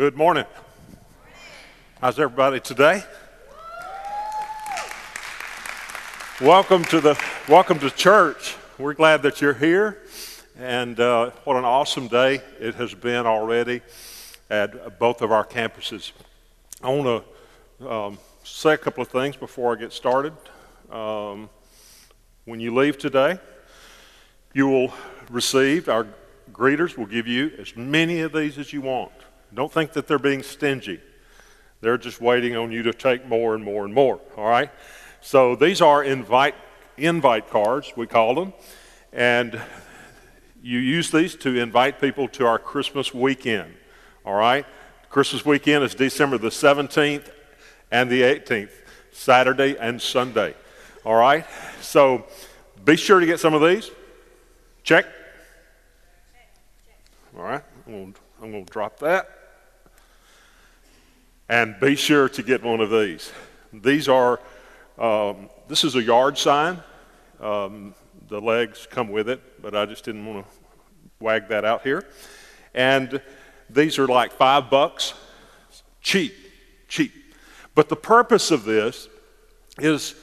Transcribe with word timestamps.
Good 0.00 0.16
morning. 0.16 0.46
How's 2.00 2.18
everybody 2.18 2.58
today? 2.58 3.04
Welcome 6.40 6.84
to 6.84 7.02
the 7.02 7.22
welcome 7.46 7.78
to 7.80 7.90
church. 7.90 8.56
We're 8.78 8.94
glad 8.94 9.20
that 9.24 9.42
you're 9.42 9.52
here, 9.52 9.98
and 10.58 10.98
uh, 10.98 11.32
what 11.44 11.56
an 11.56 11.66
awesome 11.66 12.08
day 12.08 12.40
it 12.58 12.76
has 12.76 12.94
been 12.94 13.26
already 13.26 13.82
at 14.48 14.98
both 14.98 15.20
of 15.20 15.32
our 15.32 15.44
campuses. 15.44 16.12
I 16.82 16.88
want 16.88 17.22
to 17.78 17.92
um, 17.92 18.18
say 18.42 18.72
a 18.72 18.78
couple 18.78 19.02
of 19.02 19.08
things 19.08 19.36
before 19.36 19.76
I 19.76 19.78
get 19.78 19.92
started. 19.92 20.32
Um, 20.90 21.50
when 22.46 22.58
you 22.58 22.74
leave 22.74 22.96
today, 22.96 23.38
you 24.54 24.66
will 24.66 24.94
receive 25.28 25.90
our 25.90 26.06
greeters 26.54 26.96
will 26.96 27.04
give 27.04 27.26
you 27.26 27.52
as 27.58 27.76
many 27.76 28.20
of 28.20 28.32
these 28.32 28.56
as 28.56 28.72
you 28.72 28.80
want. 28.80 29.12
Don't 29.52 29.72
think 29.72 29.92
that 29.92 30.06
they're 30.06 30.18
being 30.18 30.42
stingy. 30.42 31.00
They're 31.80 31.98
just 31.98 32.20
waiting 32.20 32.56
on 32.56 32.72
you 32.72 32.82
to 32.84 32.92
take 32.92 33.26
more 33.26 33.54
and 33.54 33.64
more 33.64 33.84
and 33.84 33.94
more. 33.94 34.20
All 34.36 34.48
right? 34.48 34.70
So 35.20 35.56
these 35.56 35.80
are 35.80 36.04
invite 36.04 36.54
invite 36.96 37.48
cards, 37.50 37.92
we 37.96 38.06
call 38.06 38.34
them. 38.34 38.52
And 39.12 39.60
you 40.62 40.78
use 40.78 41.10
these 41.10 41.34
to 41.36 41.58
invite 41.58 42.00
people 42.00 42.28
to 42.28 42.46
our 42.46 42.58
Christmas 42.58 43.14
weekend. 43.14 43.74
All 44.24 44.34
right? 44.34 44.66
Christmas 45.08 45.44
weekend 45.44 45.82
is 45.82 45.94
December 45.94 46.38
the 46.38 46.50
17th 46.50 47.30
and 47.90 48.10
the 48.10 48.22
18th, 48.22 48.70
Saturday 49.10 49.76
and 49.78 50.00
Sunday. 50.00 50.54
All 51.04 51.16
right? 51.16 51.46
So 51.80 52.26
be 52.84 52.96
sure 52.96 53.20
to 53.20 53.26
get 53.26 53.40
some 53.40 53.54
of 53.54 53.62
these. 53.62 53.90
Check. 54.84 55.06
All 57.36 57.44
right? 57.44 57.62
I'm 57.86 58.14
going 58.40 58.64
to 58.64 58.72
drop 58.72 58.98
that. 59.00 59.39
And 61.50 61.74
be 61.80 61.96
sure 61.96 62.28
to 62.28 62.44
get 62.44 62.62
one 62.62 62.80
of 62.80 62.90
these. 62.90 63.32
These 63.72 64.08
are, 64.08 64.38
um, 64.96 65.48
this 65.66 65.82
is 65.82 65.96
a 65.96 66.02
yard 66.02 66.38
sign. 66.38 66.78
Um, 67.40 67.92
the 68.28 68.40
legs 68.40 68.86
come 68.88 69.08
with 69.08 69.28
it, 69.28 69.60
but 69.60 69.74
I 69.74 69.84
just 69.84 70.04
didn't 70.04 70.24
want 70.26 70.46
to 70.46 70.52
wag 71.18 71.48
that 71.48 71.64
out 71.64 71.82
here. 71.82 72.06
And 72.72 73.20
these 73.68 73.98
are 73.98 74.06
like 74.06 74.30
five 74.30 74.70
bucks. 74.70 75.14
Cheap, 76.00 76.36
cheap. 76.86 77.12
But 77.74 77.88
the 77.88 77.96
purpose 77.96 78.52
of 78.52 78.62
this 78.62 79.08
is 79.80 80.14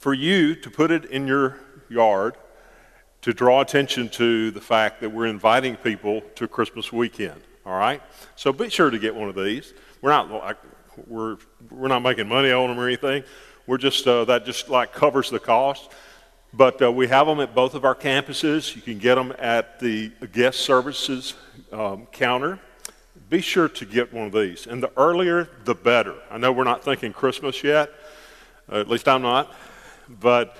for 0.00 0.12
you 0.12 0.56
to 0.56 0.70
put 0.70 0.90
it 0.90 1.04
in 1.04 1.28
your 1.28 1.60
yard 1.88 2.34
to 3.22 3.32
draw 3.32 3.60
attention 3.60 4.08
to 4.08 4.50
the 4.50 4.60
fact 4.60 5.02
that 5.02 5.10
we're 5.10 5.26
inviting 5.26 5.76
people 5.76 6.20
to 6.34 6.48
Christmas 6.48 6.92
weekend. 6.92 7.40
All 7.70 7.78
right? 7.78 8.02
So 8.34 8.52
be 8.52 8.68
sure 8.68 8.90
to 8.90 8.98
get 8.98 9.14
one 9.14 9.28
of 9.28 9.36
these. 9.36 9.72
We're 10.02 10.10
not 10.10 10.28
like 10.28 10.56
we're 11.06 11.36
we're 11.70 11.86
not 11.86 12.00
making 12.02 12.26
money 12.26 12.50
on 12.50 12.68
them 12.68 12.80
or 12.80 12.88
anything. 12.88 13.22
We're 13.68 13.78
just 13.78 14.08
uh, 14.08 14.24
that 14.24 14.44
just 14.44 14.68
like 14.68 14.92
covers 14.92 15.30
the 15.30 15.38
cost. 15.38 15.92
But 16.52 16.82
uh, 16.82 16.90
we 16.90 17.06
have 17.06 17.28
them 17.28 17.38
at 17.38 17.54
both 17.54 17.76
of 17.76 17.84
our 17.84 17.94
campuses. 17.94 18.74
You 18.74 18.82
can 18.82 18.98
get 18.98 19.14
them 19.14 19.32
at 19.38 19.78
the 19.78 20.08
guest 20.32 20.62
services 20.62 21.34
um, 21.70 22.06
counter. 22.06 22.58
Be 23.28 23.40
sure 23.40 23.68
to 23.68 23.84
get 23.84 24.12
one 24.12 24.26
of 24.26 24.32
these. 24.32 24.66
And 24.66 24.82
the 24.82 24.90
earlier, 24.96 25.48
the 25.64 25.76
better. 25.76 26.16
I 26.28 26.38
know 26.38 26.50
we're 26.50 26.64
not 26.64 26.82
thinking 26.82 27.12
Christmas 27.12 27.62
yet, 27.62 27.88
uh, 28.68 28.80
at 28.80 28.88
least 28.88 29.06
I'm 29.06 29.22
not, 29.22 29.54
but 30.08 30.56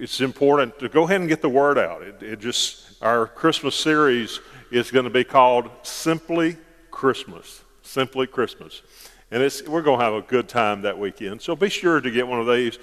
it's 0.00 0.20
important 0.20 0.80
to 0.80 0.88
go 0.88 1.04
ahead 1.04 1.20
and 1.20 1.28
get 1.28 1.42
the 1.42 1.48
word 1.48 1.78
out. 1.78 2.02
It, 2.02 2.20
it 2.24 2.40
just 2.40 3.00
our 3.00 3.28
Christmas 3.28 3.76
series 3.76 4.40
is 4.74 4.90
going 4.90 5.04
to 5.04 5.10
be 5.10 5.22
called 5.22 5.70
Simply 5.84 6.56
Christmas. 6.90 7.62
Simply 7.82 8.26
Christmas. 8.26 8.82
And 9.30 9.40
we're 9.68 9.82
going 9.82 10.00
to 10.00 10.04
have 10.04 10.14
a 10.14 10.20
good 10.20 10.48
time 10.48 10.82
that 10.82 10.98
weekend. 10.98 11.42
So 11.42 11.54
be 11.54 11.68
sure 11.68 12.00
to 12.00 12.10
get 12.10 12.26
one 12.26 12.40
of 12.40 12.48
these. 12.48 12.80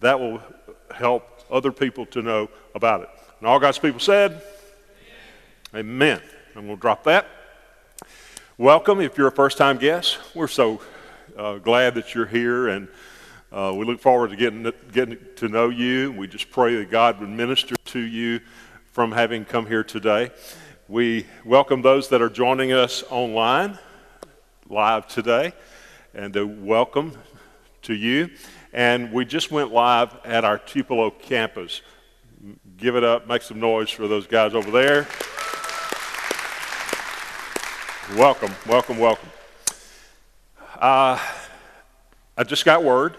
That 0.00 0.18
will 0.18 0.42
help 0.92 1.24
other 1.52 1.70
people 1.70 2.04
to 2.06 2.20
know 2.20 2.50
about 2.74 3.02
it. 3.02 3.08
And 3.38 3.46
all 3.46 3.60
God's 3.60 3.78
people 3.78 4.00
said, 4.00 4.42
Amen. 5.72 6.18
Amen. 6.18 6.20
I'm 6.56 6.64
going 6.66 6.76
to 6.76 6.80
drop 6.80 7.04
that. 7.04 7.28
Welcome 8.56 9.00
if 9.00 9.16
you're 9.16 9.28
a 9.28 9.32
first 9.32 9.56
time 9.56 9.78
guest. 9.78 10.18
We're 10.34 10.48
so 10.48 10.80
uh, 11.36 11.58
glad 11.58 11.94
that 11.94 12.12
you're 12.12 12.26
here, 12.26 12.66
and 12.66 12.88
uh, 13.52 13.72
we 13.76 13.84
look 13.84 14.00
forward 14.00 14.30
to 14.30 14.36
getting, 14.36 14.72
getting 14.90 15.16
to 15.36 15.48
know 15.48 15.68
you. 15.68 16.10
We 16.10 16.26
just 16.26 16.50
pray 16.50 16.74
that 16.74 16.90
God 16.90 17.20
would 17.20 17.28
minister 17.28 17.76
to 17.76 18.00
you 18.00 18.40
from 18.90 19.12
having 19.12 19.44
come 19.44 19.64
here 19.64 19.84
today. 19.84 20.32
We 20.90 21.26
welcome 21.44 21.82
those 21.82 22.08
that 22.08 22.22
are 22.22 22.30
joining 22.30 22.72
us 22.72 23.04
online 23.10 23.78
live 24.70 25.06
today, 25.06 25.52
and 26.14 26.34
a 26.34 26.46
welcome 26.46 27.12
to 27.82 27.92
you. 27.92 28.30
And 28.72 29.12
we 29.12 29.26
just 29.26 29.50
went 29.50 29.70
live 29.70 30.16
at 30.24 30.46
our 30.46 30.56
Tupelo 30.56 31.10
campus. 31.10 31.82
Give 32.78 32.96
it 32.96 33.04
up, 33.04 33.28
make 33.28 33.42
some 33.42 33.60
noise 33.60 33.90
for 33.90 34.08
those 34.08 34.26
guys 34.26 34.54
over 34.54 34.70
there. 34.70 35.06
welcome, 38.16 38.54
welcome, 38.66 38.96
welcome. 38.96 39.28
Uh, 40.74 41.18
I 42.34 42.44
just 42.46 42.64
got 42.64 42.82
word. 42.82 43.14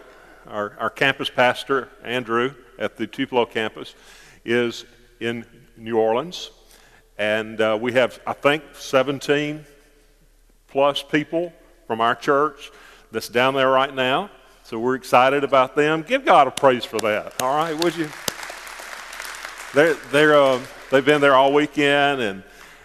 Our, 0.48 0.76
our 0.80 0.90
campus 0.90 1.30
pastor, 1.30 1.90
Andrew, 2.04 2.56
at 2.80 2.98
the 2.98 3.06
Tupelo 3.06 3.46
campus, 3.46 3.94
is 4.44 4.86
in 5.20 5.46
New 5.78 6.00
Orleans. 6.00 6.50
And 7.20 7.60
uh, 7.60 7.78
we 7.80 7.92
have, 7.94 8.18
I 8.26 8.32
think, 8.32 8.64
17 8.76 9.66
plus 10.70 11.04
people 11.04 11.52
from 11.86 12.00
our 12.00 12.16
church 12.16 12.72
that's 13.12 13.28
down 13.28 13.56
there 13.56 13.70
right 13.70 13.94
now. 13.94 14.30
So 14.64 14.80
we're 14.80 14.96
excited 14.96 15.44
about 15.44 15.76
them. 15.76 16.04
Give 16.04 16.24
God 16.24 16.48
a 16.48 16.52
praise 16.52 16.86
for 16.86 16.98
that. 17.00 17.42
All 17.42 17.54
right, 17.54 17.74
would 17.84 17.94
you? 17.98 18.08
They're, 19.74 19.96
they're, 20.12 20.40
uh, 20.40 20.62
they've 20.92 21.04
been 21.04 21.20
there 21.20 21.36
all 21.36 21.52
weekend 21.52 22.22
and, 22.22 22.44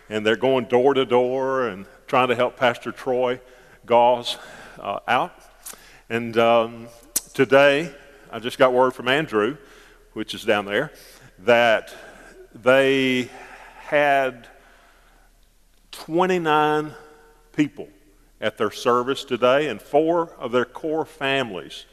and 0.09 0.27
they're 0.27 0.35
going 0.35 0.65
door 0.65 0.95
to 0.95 1.05
door 1.05 1.69
and 1.69 1.87
trying 2.09 2.27
to 2.27 2.35
help 2.35 2.57
Pastor 2.57 2.91
Troy 2.91 3.41
Gauze 3.87 4.37
uh, 4.81 4.99
out. 5.07 5.33
And 6.11 6.37
um, 6.39 6.89
today, 7.35 7.95
I 8.33 8.41
just 8.41 8.59
got 8.59 8.73
word 8.73 8.95
from 8.95 9.07
Andrew, 9.07 9.59
which 10.13 10.35
is 10.35 10.43
down 10.45 10.65
there, 10.65 10.91
that 11.39 11.95
they 12.53 13.31
had 13.87 14.49
29 15.93 16.93
people 17.53 17.89
at 18.41 18.59
their 18.59 18.71
service 18.71 19.25
today, 19.25 19.69
and 19.69 19.81
four 19.81 20.31
of 20.39 20.53
their 20.53 20.65
core 20.65 21.05
families 21.05 21.87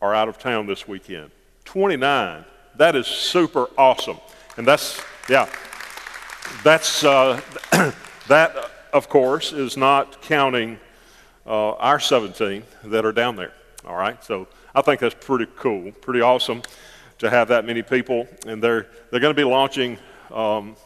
are 0.00 0.14
out 0.14 0.28
of 0.28 0.38
town 0.38 0.66
this 0.66 0.88
weekend. 0.88 1.30
29. 1.64 2.44
That 2.76 2.96
is 2.96 3.06
super 3.06 3.68
awesome. 3.76 4.18
And 4.56 4.66
that's, 4.66 5.00
yeah, 5.28 5.48
that's, 6.64 7.04
uh, 7.04 7.40
that, 8.28 8.70
of 8.92 9.08
course, 9.08 9.52
is 9.52 9.76
not 9.76 10.22
counting 10.22 10.78
uh, 11.46 11.72
our 11.72 12.00
17 12.00 12.62
that 12.84 13.04
are 13.04 13.12
down 13.12 13.36
there. 13.36 13.52
All 13.86 13.96
right? 13.96 14.22
So 14.24 14.48
I 14.74 14.82
think 14.82 15.00
that's 15.00 15.14
pretty 15.14 15.46
cool, 15.56 15.92
pretty 15.92 16.20
awesome 16.20 16.62
to 17.18 17.28
have 17.30 17.48
that 17.48 17.64
many 17.64 17.82
people. 17.82 18.26
And 18.46 18.62
they're, 18.62 18.86
they're 19.10 19.20
going 19.20 19.34
to 19.34 19.40
be 19.40 19.48
launching 19.48 19.98
um, 20.30 20.76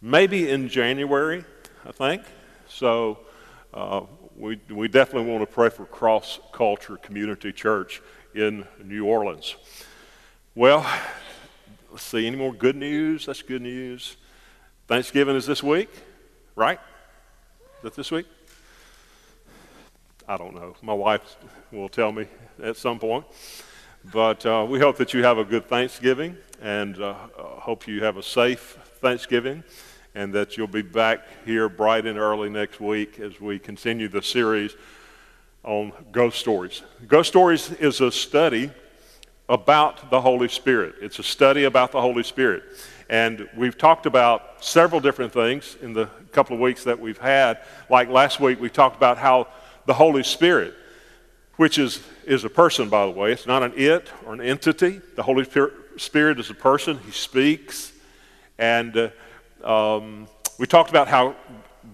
maybe 0.00 0.50
in 0.50 0.68
January, 0.68 1.44
I 1.86 1.92
think. 1.92 2.22
So 2.68 3.18
uh, 3.74 4.02
we, 4.36 4.60
we 4.70 4.88
definitely 4.88 5.30
want 5.30 5.48
to 5.48 5.52
pray 5.52 5.68
for 5.68 5.84
Cross 5.86 6.40
Culture 6.52 6.96
Community 6.96 7.52
Church 7.52 8.02
in 8.34 8.66
New 8.84 9.06
Orleans. 9.06 9.56
Well, 10.54 10.86
let's 11.90 12.02
see, 12.02 12.26
any 12.26 12.36
more 12.36 12.52
good 12.52 12.76
news? 12.76 13.26
That's 13.26 13.42
good 13.42 13.62
news. 13.62 14.16
Thanksgiving 14.86 15.36
is 15.36 15.46
this 15.46 15.62
week, 15.62 15.90
right? 16.56 16.80
Is 17.76 17.82
that 17.82 17.94
this 17.94 18.10
week? 18.10 18.26
I 20.28 20.36
don't 20.36 20.54
know. 20.54 20.76
My 20.82 20.92
wife 20.92 21.36
will 21.72 21.88
tell 21.88 22.12
me 22.12 22.26
at 22.62 22.76
some 22.76 22.98
point. 22.98 23.24
But 24.12 24.44
uh, 24.46 24.66
we 24.68 24.78
hope 24.78 24.96
that 24.98 25.12
you 25.12 25.24
have 25.24 25.38
a 25.38 25.44
good 25.44 25.68
Thanksgiving 25.68 26.36
and 26.62 27.00
uh, 27.00 27.14
hope 27.36 27.86
you 27.86 28.02
have 28.04 28.16
a 28.16 28.22
safe 28.22 28.78
Thanksgiving 29.00 29.64
and 30.18 30.32
that 30.32 30.56
you'll 30.56 30.66
be 30.66 30.82
back 30.82 31.20
here 31.46 31.68
bright 31.68 32.04
and 32.04 32.18
early 32.18 32.50
next 32.50 32.80
week 32.80 33.20
as 33.20 33.40
we 33.40 33.56
continue 33.56 34.08
the 34.08 34.20
series 34.20 34.74
on 35.62 35.92
Ghost 36.10 36.40
Stories. 36.40 36.82
Ghost 37.06 37.28
Stories 37.28 37.70
is 37.74 38.00
a 38.00 38.10
study 38.10 38.72
about 39.48 40.10
the 40.10 40.20
Holy 40.20 40.48
Spirit. 40.48 40.96
It's 41.00 41.20
a 41.20 41.22
study 41.22 41.64
about 41.64 41.92
the 41.92 42.00
Holy 42.00 42.24
Spirit. 42.24 42.64
And 43.08 43.48
we've 43.56 43.78
talked 43.78 44.06
about 44.06 44.64
several 44.64 45.00
different 45.00 45.32
things 45.32 45.76
in 45.82 45.92
the 45.92 46.06
couple 46.32 46.56
of 46.56 46.60
weeks 46.60 46.82
that 46.82 46.98
we've 46.98 47.18
had. 47.18 47.60
Like 47.88 48.08
last 48.08 48.40
week, 48.40 48.60
we 48.60 48.68
talked 48.68 48.96
about 48.96 49.18
how 49.18 49.46
the 49.86 49.94
Holy 49.94 50.24
Spirit, 50.24 50.74
which 51.58 51.78
is, 51.78 52.02
is 52.26 52.42
a 52.42 52.50
person, 52.50 52.88
by 52.88 53.06
the 53.06 53.12
way, 53.12 53.30
it's 53.30 53.46
not 53.46 53.62
an 53.62 53.72
it 53.76 54.10
or 54.26 54.34
an 54.34 54.40
entity. 54.40 55.00
The 55.14 55.22
Holy 55.22 55.46
Spirit 55.96 56.40
is 56.40 56.50
a 56.50 56.54
person, 56.54 56.98
He 57.06 57.12
speaks. 57.12 57.92
And 58.58 58.96
uh, 58.96 59.08
um, 59.64 60.28
we 60.58 60.66
talked 60.66 60.90
about 60.90 61.08
how 61.08 61.34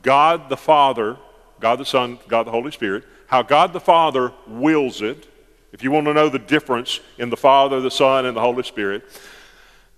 God 0.03 0.49
the 0.49 0.57
Father, 0.57 1.17
God 1.61 1.79
the 1.79 1.85
Son, 1.85 2.19
God 2.29 2.47
the 2.47 2.51
Holy 2.51 2.71
Spirit, 2.71 3.05
how 3.27 3.43
God 3.43 3.73
the 3.73 3.81
Father 3.81 4.33
wills 4.47 5.03
it. 5.03 5.29
If 5.73 5.83
you 5.83 5.91
want 5.91 6.07
to 6.07 6.15
know 6.15 6.29
the 6.29 6.39
difference 6.39 7.01
in 7.19 7.31
the 7.31 7.37
Father, 7.37 7.81
the 7.81 7.91
Son, 7.91 8.27
and 8.27 8.37
the 8.37 8.41
Holy 8.41 8.63
Spirit, 8.63 9.05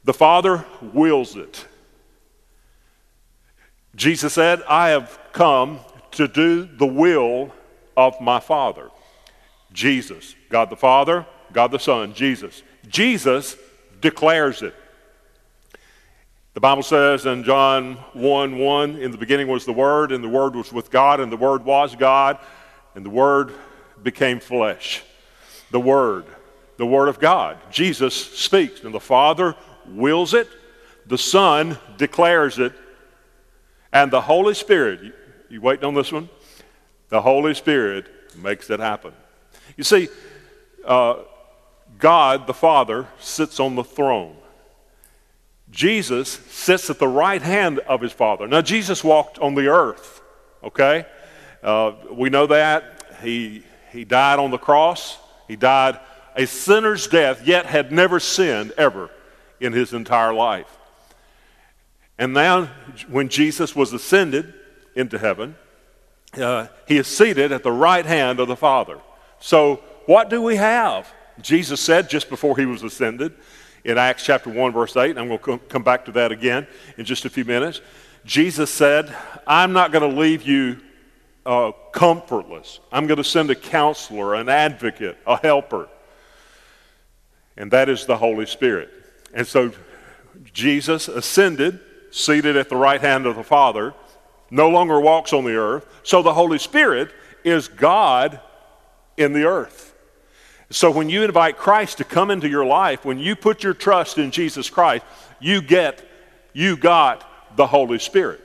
the 0.04 0.14
Father 0.14 0.64
wills 0.80 1.36
it. 1.36 1.66
Jesus 3.94 4.34
said, 4.34 4.62
I 4.68 4.90
have 4.90 5.18
come 5.32 5.80
to 6.12 6.28
do 6.28 6.64
the 6.64 6.86
will 6.86 7.52
of 7.96 8.20
my 8.20 8.40
Father. 8.40 8.90
Jesus, 9.72 10.34
God 10.48 10.70
the 10.70 10.76
Father, 10.76 11.26
God 11.52 11.70
the 11.70 11.78
Son, 11.78 12.14
Jesus. 12.14 12.62
Jesus 12.88 13.56
declares 14.00 14.62
it. 14.62 14.74
The 16.56 16.60
Bible 16.60 16.82
says 16.82 17.26
in 17.26 17.44
John 17.44 17.96
1 18.14 18.56
1, 18.56 18.96
in 18.96 19.10
the 19.10 19.18
beginning 19.18 19.46
was 19.46 19.66
the 19.66 19.74
Word, 19.74 20.10
and 20.10 20.24
the 20.24 20.28
Word 20.28 20.56
was 20.56 20.72
with 20.72 20.90
God, 20.90 21.20
and 21.20 21.30
the 21.30 21.36
Word 21.36 21.66
was 21.66 21.94
God, 21.94 22.38
and 22.94 23.04
the 23.04 23.10
Word 23.10 23.52
became 24.02 24.40
flesh. 24.40 25.02
The 25.70 25.78
Word, 25.78 26.24
the 26.78 26.86
Word 26.86 27.08
of 27.08 27.20
God. 27.20 27.58
Jesus 27.70 28.14
speaks, 28.14 28.84
and 28.84 28.94
the 28.94 29.00
Father 29.00 29.54
wills 29.86 30.32
it, 30.32 30.48
the 31.04 31.18
Son 31.18 31.76
declares 31.98 32.58
it, 32.58 32.72
and 33.92 34.10
the 34.10 34.22
Holy 34.22 34.54
Spirit, 34.54 35.02
you, 35.02 35.12
you 35.50 35.60
waiting 35.60 35.84
on 35.84 35.92
this 35.92 36.10
one? 36.10 36.30
The 37.10 37.20
Holy 37.20 37.52
Spirit 37.52 38.06
makes 38.34 38.70
it 38.70 38.80
happen. 38.80 39.12
You 39.76 39.84
see, 39.84 40.08
uh, 40.86 41.16
God 41.98 42.46
the 42.46 42.54
Father 42.54 43.08
sits 43.18 43.60
on 43.60 43.74
the 43.74 43.84
throne. 43.84 44.38
Jesus 45.70 46.28
sits 46.28 46.90
at 46.90 46.98
the 46.98 47.08
right 47.08 47.42
hand 47.42 47.80
of 47.80 48.00
his 48.00 48.12
Father. 48.12 48.46
Now, 48.46 48.62
Jesus 48.62 49.02
walked 49.02 49.38
on 49.38 49.54
the 49.54 49.68
earth, 49.68 50.22
okay? 50.62 51.06
Uh, 51.62 51.92
we 52.10 52.30
know 52.30 52.46
that. 52.46 53.02
He, 53.22 53.64
he 53.90 54.04
died 54.04 54.38
on 54.38 54.50
the 54.50 54.58
cross. 54.58 55.18
He 55.48 55.56
died 55.56 55.98
a 56.36 56.46
sinner's 56.46 57.06
death, 57.06 57.46
yet 57.46 57.66
had 57.66 57.90
never 57.90 58.20
sinned 58.20 58.72
ever 58.72 59.10
in 59.58 59.72
his 59.72 59.92
entire 59.92 60.34
life. 60.34 60.70
And 62.18 62.32
now, 62.32 62.66
when 63.08 63.28
Jesus 63.28 63.74
was 63.74 63.92
ascended 63.92 64.54
into 64.94 65.18
heaven, 65.18 65.56
uh, 66.34 66.68
he 66.86 66.98
is 66.98 67.06
seated 67.06 67.52
at 67.52 67.62
the 67.62 67.72
right 67.72 68.06
hand 68.06 68.38
of 68.40 68.48
the 68.48 68.56
Father. 68.56 68.98
So, 69.40 69.82
what 70.06 70.30
do 70.30 70.40
we 70.40 70.56
have? 70.56 71.12
Jesus 71.40 71.80
said 71.80 72.08
just 72.08 72.30
before 72.30 72.56
he 72.56 72.64
was 72.64 72.82
ascended 72.82 73.34
in 73.86 73.98
Acts 73.98 74.24
chapter 74.24 74.50
1, 74.50 74.72
verse 74.72 74.96
8, 74.96 75.10
and 75.10 75.18
I'm 75.20 75.28
going 75.28 75.38
to 75.38 75.58
come 75.68 75.84
back 75.84 76.04
to 76.06 76.12
that 76.12 76.32
again 76.32 76.66
in 76.98 77.04
just 77.04 77.24
a 77.24 77.30
few 77.30 77.44
minutes. 77.44 77.80
Jesus 78.24 78.68
said, 78.68 79.14
I'm 79.46 79.72
not 79.72 79.92
going 79.92 80.10
to 80.10 80.20
leave 80.20 80.42
you 80.42 80.80
uh, 81.46 81.70
comfortless. 81.92 82.80
I'm 82.90 83.06
going 83.06 83.18
to 83.18 83.24
send 83.24 83.48
a 83.52 83.54
counselor, 83.54 84.34
an 84.34 84.48
advocate, 84.48 85.16
a 85.24 85.36
helper. 85.36 85.88
And 87.56 87.70
that 87.70 87.88
is 87.88 88.06
the 88.06 88.16
Holy 88.16 88.44
Spirit. 88.44 88.90
And 89.32 89.46
so 89.46 89.70
Jesus 90.52 91.06
ascended, 91.06 91.78
seated 92.10 92.56
at 92.56 92.68
the 92.68 92.76
right 92.76 93.00
hand 93.00 93.24
of 93.24 93.36
the 93.36 93.44
Father, 93.44 93.94
no 94.50 94.68
longer 94.68 94.98
walks 94.98 95.32
on 95.32 95.44
the 95.44 95.54
earth. 95.54 95.86
So 96.02 96.22
the 96.22 96.34
Holy 96.34 96.58
Spirit 96.58 97.12
is 97.44 97.68
God 97.68 98.40
in 99.16 99.32
the 99.32 99.44
earth. 99.44 99.95
So 100.70 100.90
when 100.90 101.08
you 101.08 101.22
invite 101.22 101.56
Christ 101.56 101.98
to 101.98 102.04
come 102.04 102.30
into 102.30 102.48
your 102.48 102.66
life, 102.66 103.04
when 103.04 103.18
you 103.18 103.36
put 103.36 103.62
your 103.62 103.74
trust 103.74 104.18
in 104.18 104.30
Jesus 104.30 104.68
Christ, 104.68 105.04
you 105.38 105.62
get, 105.62 106.04
you 106.52 106.76
got 106.76 107.56
the 107.56 107.66
Holy 107.66 107.98
Spirit. 107.98 108.40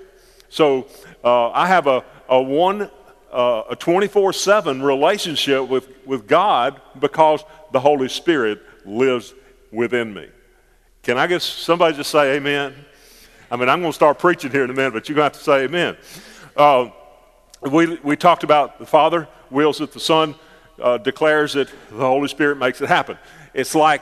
So 0.50 0.88
uh, 1.23 1.50
I 1.50 1.68
have 1.68 1.88
a, 1.88 2.03
a 2.29 2.41
one, 2.41 2.91
uh, 3.31 3.63
a 3.71 3.75
24 3.75 4.33
7 4.33 4.81
relationship 4.83 5.68
with, 5.68 5.89
with 6.06 6.27
God 6.27 6.79
because 7.00 7.44
the 7.71 7.79
Holy 7.79 8.09
Spirit 8.09 8.62
lives 8.85 9.33
within 9.71 10.13
me. 10.13 10.27
Can 11.03 11.18
I 11.18 11.25
get 11.25 11.41
somebody 11.41 11.95
just 11.95 12.12
say 12.12 12.35
amen? 12.35 12.75
I 13.50 13.56
mean, 13.56 13.68
I'm 13.68 13.81
going 13.81 13.91
to 13.91 13.95
start 13.95 14.19
preaching 14.19 14.51
here 14.51 14.63
in 14.63 14.69
a 14.69 14.73
minute, 14.73 14.94
but 14.94 15.09
you're 15.09 15.15
going 15.15 15.31
to 15.31 15.35
have 15.35 15.44
to 15.44 15.44
say 15.44 15.63
amen. 15.63 15.97
Uh, 16.56 16.89
we, 17.62 17.95
we 17.97 18.15
talked 18.15 18.44
about 18.44 18.77
the 18.77 18.85
Father 18.85 19.27
wills 19.50 19.81
it, 19.81 19.91
the 19.91 20.00
Son 20.00 20.35
uh, 20.81 20.98
declares 20.98 21.56
it, 21.56 21.69
the 21.89 21.98
Holy 21.98 22.28
Spirit 22.28 22.57
makes 22.57 22.81
it 22.81 22.88
happen. 22.88 23.18
It's 23.54 23.75
like 23.75 24.01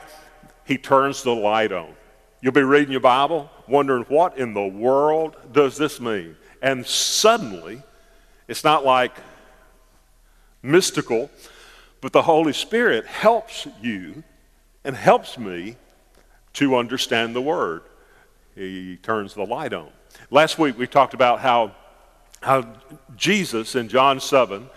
He 0.66 0.78
turns 0.78 1.22
the 1.22 1.34
light 1.34 1.72
on. 1.72 1.94
You'll 2.40 2.52
be 2.52 2.62
reading 2.62 2.92
your 2.92 3.00
Bible, 3.00 3.50
wondering 3.68 4.04
what 4.04 4.38
in 4.38 4.54
the 4.54 4.66
world 4.66 5.36
does 5.52 5.76
this 5.76 6.00
mean? 6.00 6.36
And 6.62 6.86
suddenly, 6.86 7.82
it's 8.48 8.64
not 8.64 8.84
like 8.84 9.12
mystical, 10.62 11.30
but 12.00 12.12
the 12.12 12.22
Holy 12.22 12.52
Spirit 12.52 13.06
helps 13.06 13.66
you 13.82 14.22
and 14.84 14.96
helps 14.96 15.38
me 15.38 15.76
to 16.54 16.76
understand 16.76 17.34
the 17.34 17.42
Word. 17.42 17.82
He 18.54 18.96
turns 18.96 19.34
the 19.34 19.44
light 19.44 19.72
on. 19.72 19.90
Last 20.30 20.58
week 20.58 20.78
we 20.78 20.86
talked 20.86 21.14
about 21.14 21.40
how, 21.40 21.74
how 22.42 22.74
Jesus 23.16 23.74
in 23.74 23.88
John 23.88 24.20
7 24.20 24.68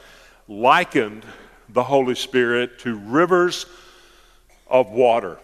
likened 0.48 1.26
the 1.74 1.84
Holy 1.84 2.16
Spirit 2.16 2.80
to 2.80 2.96
rivers 2.96 3.66
of 4.68 4.90
water. 4.92 5.40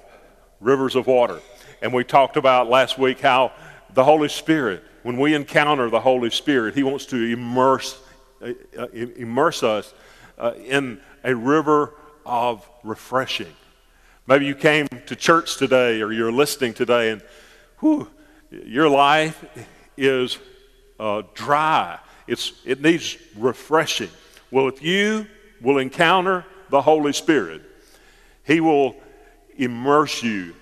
Rivers 0.59 0.95
of 0.95 1.07
water. 1.07 1.39
And 1.81 1.93
we 1.93 2.03
talked 2.03 2.37
about 2.37 2.69
last 2.69 2.97
week 2.97 3.19
how 3.19 3.51
the 3.93 4.03
Holy 4.03 4.29
Spirit, 4.29 4.83
when 5.03 5.17
we 5.17 5.33
encounter 5.33 5.89
the 5.89 5.99
Holy 5.99 6.29
Spirit, 6.29 6.75
He 6.75 6.83
wants 6.83 7.07
to 7.07 7.17
immerse, 7.17 7.99
uh, 8.41 8.51
uh 8.77 8.87
immerse 8.91 9.63
us 9.63 9.93
uh, 10.37 10.53
in 10.55 11.01
a 11.23 11.35
river 11.35 11.95
of 12.25 12.67
refreshing. 12.83 13.53
Maybe 14.27 14.45
you 14.45 14.55
came 14.55 14.87
to 15.07 15.15
church 15.15 15.57
today 15.57 16.01
or 16.01 16.11
you're 16.11 16.31
listening 16.31 16.73
today 16.73 17.09
and 17.09 17.23
whew, 17.79 18.07
your 18.51 18.87
life 18.87 19.43
is 19.97 20.37
uh, 20.99 21.23
dry. 21.33 21.97
It's, 22.27 22.53
it 22.63 22.81
needs 22.81 23.17
refreshing. 23.35 24.09
Well, 24.51 24.67
if 24.67 24.83
you 24.83 25.25
will 25.61 25.77
encounter 25.77 26.45
the 26.69 26.81
Holy 26.81 27.13
Spirit, 27.13 27.61
He 28.43 28.59
will 28.59 28.95
immerse 29.57 30.23
you 30.23 30.55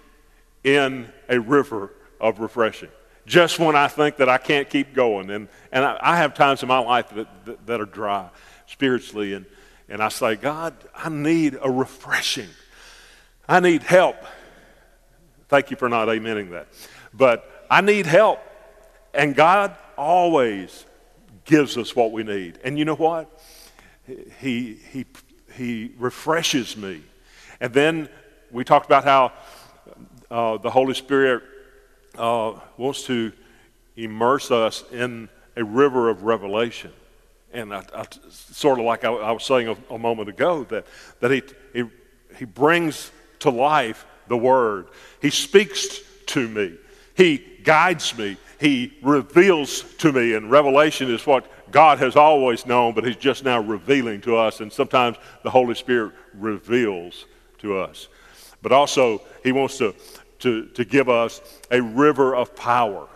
in 0.64 1.08
a 1.30 1.40
river 1.40 1.92
of 2.20 2.40
refreshing. 2.40 2.90
Just 3.26 3.60
when 3.60 3.76
I 3.76 3.88
think 3.88 4.18
that 4.18 4.30
I 4.30 4.38
can't 4.38 4.70
keep 4.70 4.94
going. 4.94 5.30
And, 5.30 5.50
and 5.72 5.84
I, 5.84 5.98
I 6.02 6.18
have 6.18 6.34
times 6.34 6.62
in 6.64 6.70
my 6.70 6.80
life 6.80 7.10
that, 7.10 7.46
that, 7.46 7.68
that 7.68 7.82
are 7.82 7.86
dry 7.86 8.30
spiritually, 8.68 9.34
and, 9.34 9.46
and 9.90 10.02
I 10.02 10.10
say, 10.10 10.36
God, 10.36 10.74
I 10.96 11.10
need 11.10 11.58
a 11.62 11.70
refreshing. 11.70 12.50
I 13.48 13.60
need 13.60 13.84
help. 13.84 14.18
Thank 15.50 15.72
you 15.72 15.78
for 15.78 15.90
not 15.90 16.08
amening 16.08 16.52
that. 16.52 16.68
But 17.14 17.66
I 17.70 17.82
need 17.82 18.06
help. 18.06 18.40
And 19.14 19.36
God 19.36 19.76
always 19.98 20.86
gives 21.46 21.78
us 21.78 21.96
what 21.96 22.12
we 22.12 22.24
need. 22.24 22.60
And 22.64 22.78
you 22.78 22.86
know 22.86 22.96
what? 22.96 23.37
He, 24.40 24.78
he, 24.92 25.06
he 25.54 25.92
refreshes 25.98 26.78
me. 26.78 27.02
And 27.60 27.74
then 27.74 28.10
we 28.52 28.64
talked 28.64 28.86
about 28.86 29.04
how 29.04 29.34
uh, 30.30 30.58
the 30.58 30.70
Holy 30.70 30.94
Spirit 30.94 31.44
uh, 32.18 32.54
wants 32.78 33.04
to 33.06 33.32
immerse 33.96 34.52
us 34.52 34.84
in 34.92 35.30
a 35.56 35.64
river 35.64 36.10
of 36.10 36.24
revelation. 36.24 36.92
And 37.54 37.74
I, 37.74 37.84
I, 37.96 38.06
sort 38.30 38.80
of 38.80 38.86
like 38.86 39.04
I, 39.04 39.12
I 39.12 39.32
was 39.32 39.44
saying 39.44 39.68
a, 39.68 39.94
a, 39.94 39.98
moment 39.98 40.30
ago, 40.30 40.64
that, 40.66 40.86
that 41.20 41.32
he, 41.32 41.44
he, 41.74 41.84
he 42.38 42.46
brings 42.46 43.12
to 43.40 43.50
life 43.50 44.06
the 44.28 44.38
Word. 44.38 44.88
He 45.22 45.30
speaks 45.30 46.00
to 46.28 46.48
me. 46.48 46.76
He 47.16 47.38
guides 47.64 48.18
me. 48.18 48.38
He 48.60 48.94
reveals 49.02 49.82
to 49.96 50.12
me. 50.12 50.34
And 50.34 50.52
revelation 50.52 51.10
is 51.12 51.26
what 51.26 51.50
God 51.72 52.00
has 52.00 52.16
always 52.16 52.66
known, 52.66 52.94
but 52.94 53.06
He's 53.06 53.16
just 53.16 53.44
now 53.44 53.62
revealing 53.62 54.22
to 54.22 54.36
us. 54.38 54.60
And 54.62 54.72
sometimes 54.72 55.18
the 55.44 55.50
Holy 55.50 55.76
Spirit 55.76 56.14
reveals 56.34 57.26
to 57.60 57.78
us. 57.78 58.08
But 58.62 58.72
also, 58.72 59.22
He 59.44 59.52
wants 59.52 59.78
to, 59.80 59.94
to, 60.40 60.66
to 60.68 60.86
give 60.86 61.10
us 61.10 61.42
a 61.72 61.82
river 61.82 62.36
of 62.36 62.56
power. 62.56 63.08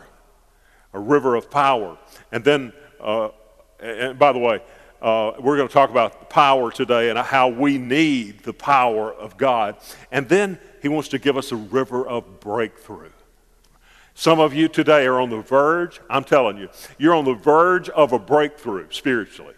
A 0.94 1.00
river 1.00 1.36
of 1.36 1.50
power. 1.50 1.98
And 2.32 2.44
then, 2.44 2.74
uh, 3.00 3.30
and 3.80 4.20
by 4.20 4.32
the 4.34 4.40
way, 4.40 4.62
uh, 5.02 5.34
we're 5.40 5.58
going 5.58 5.68
to 5.68 5.74
talk 5.74 5.90
about 5.90 6.30
power 6.30 6.72
today 6.72 7.10
and 7.10 7.18
how 7.18 7.48
we 7.50 7.78
need 7.78 8.44
the 8.44 8.54
power 8.54 9.12
of 9.12 9.38
God. 9.38 9.78
And 10.12 10.30
then 10.30 10.60
He 10.82 10.90
wants 10.90 11.10
to 11.10 11.20
give 11.20 11.38
us 11.38 11.52
a 11.52 11.56
river 11.56 12.08
of 12.08 12.40
breakthrough. 12.40 13.10
Some 14.14 14.40
of 14.40 14.54
you 14.54 14.68
today 14.68 15.06
are 15.06 15.20
on 15.20 15.30
the 15.30 15.42
verge, 15.42 16.00
I'm 16.10 16.24
telling 16.24 16.58
you, 16.58 16.70
you're 16.98 17.16
on 17.16 17.26
the 17.26 17.34
verge 17.34 17.90
of 17.90 18.12
a 18.12 18.20
breakthrough 18.20 18.88
spiritually. 18.92 19.56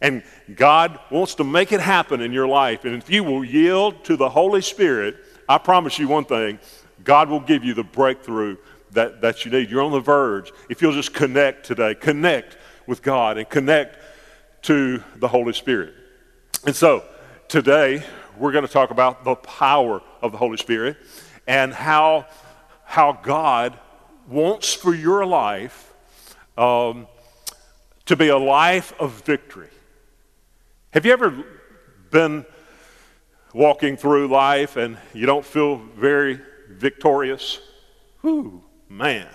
And 0.00 0.22
God 0.54 0.98
wants 1.10 1.34
to 1.36 1.44
make 1.44 1.72
it 1.72 1.80
happen 1.80 2.20
in 2.20 2.32
your 2.32 2.46
life. 2.46 2.84
And 2.84 2.94
if 2.94 3.10
you 3.10 3.24
will 3.24 3.44
yield 3.44 4.04
to 4.04 4.16
the 4.16 4.28
Holy 4.28 4.60
Spirit, 4.60 5.16
I 5.48 5.58
promise 5.58 5.98
you 5.98 6.08
one 6.08 6.24
thing 6.24 6.58
God 7.02 7.28
will 7.28 7.40
give 7.40 7.64
you 7.64 7.74
the 7.74 7.84
breakthrough 7.84 8.56
that, 8.92 9.20
that 9.20 9.44
you 9.44 9.50
need. 9.50 9.70
You're 9.70 9.82
on 9.82 9.92
the 9.92 10.00
verge. 10.00 10.52
If 10.68 10.82
you'll 10.82 10.92
just 10.92 11.14
connect 11.14 11.66
today, 11.66 11.94
connect 11.94 12.56
with 12.86 13.02
God 13.02 13.38
and 13.38 13.48
connect 13.48 13.98
to 14.62 15.02
the 15.16 15.28
Holy 15.28 15.52
Spirit. 15.52 15.94
And 16.66 16.74
so 16.74 17.04
today 17.48 18.02
we're 18.38 18.52
going 18.52 18.66
to 18.66 18.72
talk 18.72 18.90
about 18.90 19.24
the 19.24 19.36
power 19.36 20.02
of 20.20 20.32
the 20.32 20.38
Holy 20.38 20.56
Spirit 20.56 20.96
and 21.46 21.72
how, 21.72 22.26
how 22.84 23.12
God 23.12 23.78
wants 24.28 24.74
for 24.74 24.94
your 24.94 25.24
life 25.24 25.92
um, 26.56 27.06
to 28.06 28.16
be 28.16 28.28
a 28.28 28.38
life 28.38 28.92
of 28.98 29.24
victory. 29.24 29.68
Have 30.90 31.04
you 31.04 31.12
ever 31.12 31.44
been 32.10 32.46
walking 33.52 33.96
through 33.96 34.28
life 34.28 34.76
and 34.76 34.96
you 35.12 35.26
don't 35.26 35.44
feel 35.44 35.76
very 35.76 36.40
victorious? 36.70 37.60
Whew, 38.22 38.62
man, 38.88 39.28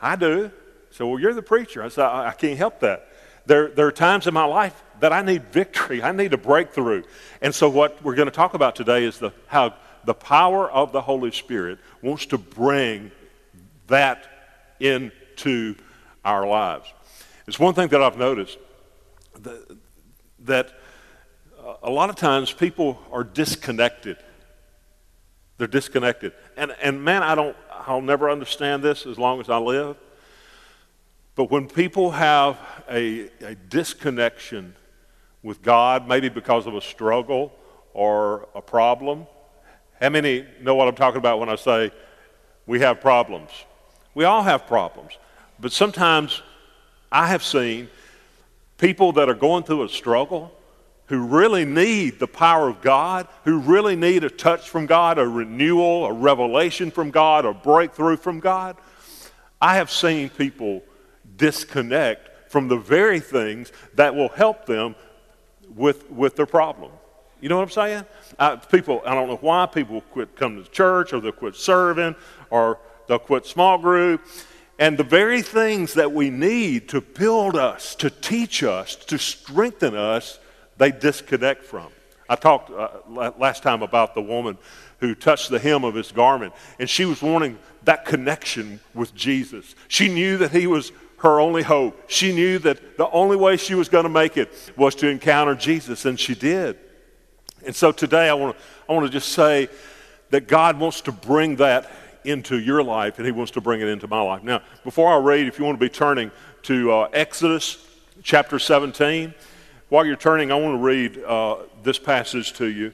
I 0.00 0.16
do. 0.16 0.50
So, 0.90 1.08
well, 1.08 1.20
you're 1.20 1.34
the 1.34 1.42
preacher. 1.42 1.82
I 1.82 1.88
said, 1.88 2.04
I, 2.04 2.28
I 2.28 2.32
can't 2.32 2.56
help 2.56 2.80
that. 2.80 3.08
There, 3.46 3.68
there 3.68 3.86
are 3.86 3.92
times 3.92 4.26
in 4.26 4.34
my 4.34 4.44
life 4.44 4.82
that 5.00 5.12
I 5.12 5.22
need 5.22 5.52
victory. 5.52 6.02
I 6.02 6.12
need 6.12 6.32
a 6.32 6.38
breakthrough. 6.38 7.04
And 7.40 7.54
so, 7.54 7.68
what 7.68 8.02
we're 8.02 8.14
going 8.14 8.26
to 8.26 8.34
talk 8.34 8.54
about 8.54 8.76
today 8.76 9.04
is 9.04 9.18
the, 9.18 9.32
how 9.46 9.74
the 10.04 10.14
power 10.14 10.70
of 10.70 10.92
the 10.92 11.00
Holy 11.00 11.30
Spirit 11.30 11.78
wants 12.02 12.26
to 12.26 12.38
bring 12.38 13.10
that 13.86 14.26
into 14.80 15.74
our 16.24 16.46
lives. 16.46 16.92
It's 17.46 17.58
one 17.58 17.74
thing 17.74 17.88
that 17.88 18.02
I've 18.02 18.18
noticed 18.18 18.58
that, 20.40 20.72
a 21.82 21.90
lot 21.90 22.10
of 22.10 22.16
times 22.16 22.52
people 22.52 23.00
are 23.10 23.24
disconnected. 23.24 24.16
They're 25.58 25.66
disconnected. 25.66 26.32
And, 26.56 26.72
and 26.80 27.02
man, 27.02 27.22
I 27.24 27.34
don't, 27.34 27.56
I'll 27.70 28.00
never 28.00 28.30
understand 28.30 28.82
this 28.82 29.04
as 29.04 29.18
long 29.18 29.40
as 29.40 29.48
I 29.48 29.58
live. 29.58 29.96
But 31.34 31.50
when 31.50 31.68
people 31.68 32.12
have 32.12 32.58
a, 32.88 33.30
a 33.40 33.54
disconnection 33.54 34.74
with 35.42 35.62
God, 35.62 36.08
maybe 36.08 36.28
because 36.28 36.66
of 36.66 36.74
a 36.74 36.80
struggle 36.80 37.52
or 37.92 38.48
a 38.54 38.62
problem, 38.62 39.26
how 40.00 40.08
many 40.08 40.46
know 40.60 40.74
what 40.74 40.88
I'm 40.88 40.94
talking 40.94 41.18
about 41.18 41.40
when 41.40 41.48
I 41.48 41.56
say 41.56 41.90
we 42.66 42.80
have 42.80 43.00
problems? 43.00 43.50
We 44.16 44.24
all 44.24 44.42
have 44.42 44.66
problems. 44.66 45.12
But 45.60 45.72
sometimes 45.72 46.40
I 47.12 47.26
have 47.26 47.44
seen 47.44 47.90
people 48.78 49.12
that 49.12 49.28
are 49.28 49.34
going 49.34 49.64
through 49.64 49.82
a 49.82 49.90
struggle 49.90 50.50
who 51.08 51.26
really 51.26 51.66
need 51.66 52.18
the 52.18 52.26
power 52.26 52.66
of 52.66 52.80
God, 52.80 53.28
who 53.44 53.58
really 53.58 53.94
need 53.94 54.24
a 54.24 54.30
touch 54.30 54.70
from 54.70 54.86
God, 54.86 55.18
a 55.18 55.28
renewal, 55.28 56.06
a 56.06 56.14
revelation 56.14 56.90
from 56.90 57.10
God, 57.10 57.44
a 57.44 57.52
breakthrough 57.52 58.16
from 58.16 58.40
God. 58.40 58.78
I 59.60 59.76
have 59.76 59.90
seen 59.90 60.30
people 60.30 60.82
disconnect 61.36 62.50
from 62.50 62.68
the 62.68 62.78
very 62.78 63.20
things 63.20 63.70
that 63.96 64.14
will 64.14 64.30
help 64.30 64.64
them 64.64 64.94
with, 65.74 66.10
with 66.10 66.36
their 66.36 66.46
problem. 66.46 66.90
You 67.42 67.50
know 67.50 67.56
what 67.58 67.64
I'm 67.64 67.70
saying? 67.70 68.06
Uh, 68.38 68.56
people, 68.56 69.02
I 69.04 69.14
don't 69.14 69.28
know 69.28 69.36
why 69.36 69.66
people 69.66 70.00
quit 70.00 70.36
coming 70.36 70.64
to 70.64 70.70
church 70.70 71.12
or 71.12 71.20
they'll 71.20 71.32
quit 71.32 71.54
serving 71.54 72.14
or 72.48 72.78
they'll 73.06 73.18
quit 73.18 73.46
small 73.46 73.78
group. 73.78 74.22
And 74.78 74.98
the 74.98 75.04
very 75.04 75.40
things 75.40 75.94
that 75.94 76.12
we 76.12 76.28
need 76.28 76.88
to 76.90 77.00
build 77.00 77.56
us, 77.56 77.94
to 77.96 78.10
teach 78.10 78.62
us, 78.62 78.94
to 78.96 79.18
strengthen 79.18 79.94
us, 79.96 80.38
they 80.76 80.90
disconnect 80.90 81.64
from. 81.64 81.88
I 82.28 82.36
talked 82.36 82.70
uh, 82.70 83.32
last 83.38 83.62
time 83.62 83.82
about 83.82 84.14
the 84.14 84.20
woman 84.20 84.58
who 85.00 85.14
touched 85.14 85.50
the 85.50 85.58
hem 85.58 85.84
of 85.84 85.94
his 85.94 86.12
garment, 86.12 86.52
and 86.78 86.90
she 86.90 87.04
was 87.04 87.22
wanting 87.22 87.58
that 87.84 88.04
connection 88.04 88.80
with 88.94 89.14
Jesus. 89.14 89.74
She 89.88 90.08
knew 90.08 90.38
that 90.38 90.50
he 90.50 90.66
was 90.66 90.92
her 91.18 91.40
only 91.40 91.62
hope. 91.62 92.10
She 92.10 92.34
knew 92.34 92.58
that 92.60 92.98
the 92.98 93.08
only 93.10 93.36
way 93.36 93.56
she 93.56 93.74
was 93.74 93.88
going 93.88 94.04
to 94.04 94.10
make 94.10 94.36
it 94.36 94.52
was 94.76 94.94
to 94.96 95.08
encounter 95.08 95.54
Jesus, 95.54 96.04
and 96.04 96.18
she 96.18 96.34
did. 96.34 96.78
And 97.64 97.74
so 97.74 97.92
today 97.92 98.28
I 98.28 98.34
want 98.34 98.56
to, 98.56 98.62
I 98.88 98.92
want 98.92 99.06
to 99.06 99.12
just 99.12 99.30
say 99.30 99.68
that 100.30 100.48
God 100.48 100.78
wants 100.78 101.00
to 101.02 101.12
bring 101.12 101.56
that 101.56 101.90
into 102.26 102.58
your 102.58 102.82
life, 102.82 103.18
and 103.18 103.26
He 103.26 103.32
wants 103.32 103.52
to 103.52 103.60
bring 103.60 103.80
it 103.80 103.88
into 103.88 104.08
my 104.08 104.20
life. 104.20 104.42
Now, 104.42 104.62
before 104.84 105.12
I 105.12 105.18
read, 105.18 105.46
if 105.46 105.58
you 105.58 105.64
want 105.64 105.78
to 105.78 105.84
be 105.84 105.88
turning 105.88 106.30
to 106.64 106.92
uh, 106.92 107.08
Exodus 107.12 107.86
chapter 108.22 108.58
17, 108.58 109.32
while 109.88 110.04
you're 110.04 110.16
turning, 110.16 110.50
I 110.50 110.56
want 110.56 110.74
to 110.74 110.82
read 110.82 111.18
uh, 111.24 111.56
this 111.82 111.98
passage 111.98 112.52
to 112.54 112.66
you, 112.66 112.92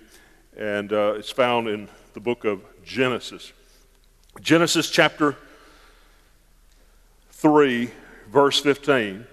and 0.56 0.92
uh, 0.92 1.14
it's 1.16 1.30
found 1.30 1.68
in 1.68 1.88
the 2.14 2.20
book 2.20 2.44
of 2.44 2.62
Genesis. 2.84 3.52
Genesis 4.40 4.90
chapter 4.90 5.36
3, 7.30 7.90
verse 8.30 8.60
15. 8.60 9.26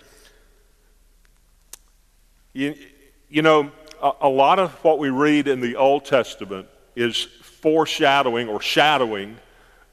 You, 2.53 2.75
you 3.29 3.41
know, 3.41 3.71
a, 4.01 4.11
a 4.21 4.29
lot 4.29 4.59
of 4.59 4.71
what 4.83 4.99
we 4.99 5.09
read 5.09 5.47
in 5.47 5.61
the 5.61 5.75
Old 5.75 6.05
Testament 6.05 6.67
is 6.95 7.23
foreshadowing 7.41 8.47
or 8.47 8.61
shadowing 8.61 9.37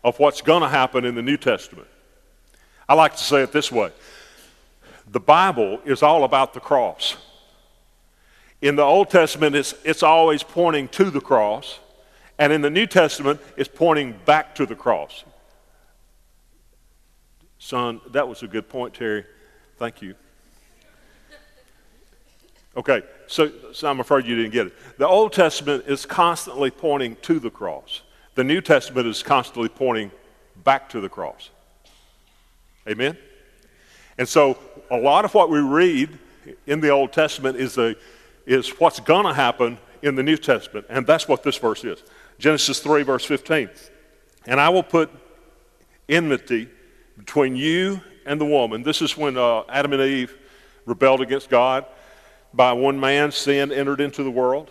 of 0.06 0.20
what's 0.20 0.40
going 0.40 0.62
to 0.62 0.68
happen 0.68 1.04
in 1.04 1.16
the 1.16 1.20
New 1.20 1.36
Testament. 1.36 1.88
I 2.88 2.94
like 2.94 3.16
to 3.16 3.25
say 3.25 3.42
it 3.42 3.50
this 3.50 3.72
way 3.72 3.90
the 5.08 5.20
Bible 5.20 5.80
is 5.84 6.02
all 6.02 6.22
about 6.25 6.54
the 6.54 6.60
cross. 6.60 7.16
In 8.62 8.76
the 8.76 8.82
Old 8.82 9.10
Testament, 9.10 9.54
it's, 9.54 9.75
it's 9.84 10.02
always 10.02 10.42
pointing 10.42 10.88
to 10.88 11.10
the 11.10 11.20
cross, 11.20 11.80
and 12.38 12.52
in 12.52 12.62
the 12.62 12.70
New 12.70 12.86
Testament, 12.86 13.40
it's 13.56 13.68
pointing 13.68 14.18
back 14.25 14.54
to 14.54 14.64
the 14.64 14.75
cross. 14.76 15.25
Son, 17.58 18.00
that 18.12 18.26
was 18.28 18.42
a 18.42 18.46
good 18.46 18.68
point, 18.68 18.94
Terry. 18.94 19.25
Thank 19.76 20.02
you. 20.02 20.14
Okay, 22.76 23.02
so, 23.26 23.50
so, 23.72 23.90
I'm 23.90 24.00
afraid 24.00 24.25
you 24.25 24.36
didn't 24.36 24.52
get 24.52 24.68
it. 24.68 24.98
The 24.98 25.06
Old 25.06 25.32
Testament 25.32 25.84
is 25.86 26.06
constantly 26.06 26.70
pointing 26.70 27.16
to 27.22 27.40
the 27.40 27.50
cross. 27.50 28.02
The 28.37 28.45
New 28.45 28.61
Testament 28.61 29.07
is 29.07 29.23
constantly 29.23 29.71
pointing 29.71 30.11
back 30.62 30.90
to 30.90 31.00
the 31.00 31.09
cross. 31.09 31.50
Amen? 32.88 33.16
And 34.19 34.28
so 34.28 34.59
a 34.90 34.97
lot 34.97 35.25
of 35.25 35.35
what 35.35 35.50
we 35.50 35.59
read 35.59 36.19
in 36.66 36.81
the 36.81 36.90
Old 36.90 37.12
Testament 37.12 37.57
is 37.57 37.76
a 37.78 37.97
is 38.47 38.69
what's 38.78 39.00
going 39.00 39.26
to 39.26 39.35
happen 39.35 39.78
in 40.02 40.14
the 40.14 40.23
New 40.23 40.37
Testament. 40.37 40.87
And 40.88 41.07
that's 41.07 41.26
what 41.26 41.43
this 41.43 41.57
verse 41.57 41.83
is 41.83 42.02
Genesis 42.38 42.78
3, 42.81 43.02
verse 43.02 43.25
15. 43.25 43.71
And 44.47 44.61
I 44.61 44.69
will 44.69 44.83
put 44.83 45.11
enmity 46.09 46.69
between 47.16 47.57
you 47.57 48.00
and 48.26 48.40
the 48.40 48.45
woman. 48.45 48.83
This 48.83 49.02
is 49.02 49.16
when 49.16 49.37
uh, 49.37 49.64
Adam 49.69 49.95
and 49.95 50.02
Eve 50.02 50.37
rebelled 50.85 51.23
against 51.23 51.49
God. 51.49 51.87
By 52.55 52.73
one 52.73 53.00
man, 53.00 53.33
sin 53.33 53.73
entered 53.73 54.00
into 54.00 54.23
the 54.23 54.31
world. 54.31 54.71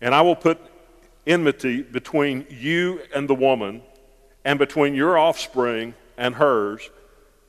And 0.00 0.14
I 0.14 0.20
will 0.22 0.36
put 0.36 0.60
enmity 1.28 1.82
between 1.82 2.46
you 2.50 3.00
and 3.14 3.28
the 3.28 3.34
woman, 3.34 3.82
and 4.44 4.58
between 4.58 4.94
your 4.94 5.18
offspring 5.18 5.94
and 6.16 6.34
hers. 6.34 6.88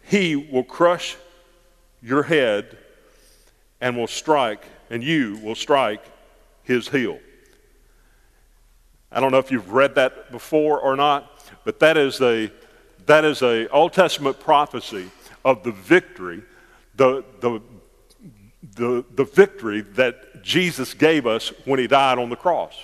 He 0.04 0.36
will 0.36 0.64
crush 0.64 1.16
your 2.02 2.24
head 2.24 2.78
and 3.82 3.98
will 3.98 4.08
strike, 4.08 4.64
and 4.90 5.04
you 5.04 5.40
will 5.42 5.56
strike 5.56 6.04
his 6.64 6.90
heel. 6.90 7.20
I 9.12 9.20
don't 9.20 9.32
know 9.32 9.40
if 9.40 9.50
you've 9.50 9.72
read 9.72 9.96
that 9.96 10.32
before 10.32 10.80
or 10.80 10.96
not, 10.96 11.42
but 11.64 11.80
that 11.80 11.98
is 11.98 12.22
a 12.22 12.52
that 13.06 13.26
is 13.26 13.42
a 13.42 13.68
Old 13.70 13.94
Testament 13.94 14.40
prophecy 14.40 15.10
of 15.44 15.64
the 15.64 15.72
victory, 15.72 16.44
the, 16.96 17.24
the, 17.40 17.60
the, 18.76 19.04
the 19.16 19.24
victory 19.24 19.82
that 19.82 20.44
Jesus 20.44 20.94
gave 20.94 21.26
us 21.26 21.52
when 21.66 21.80
he 21.80 21.88
died 21.88 22.20
on 22.20 22.30
the 22.30 22.36
cross. 22.36 22.76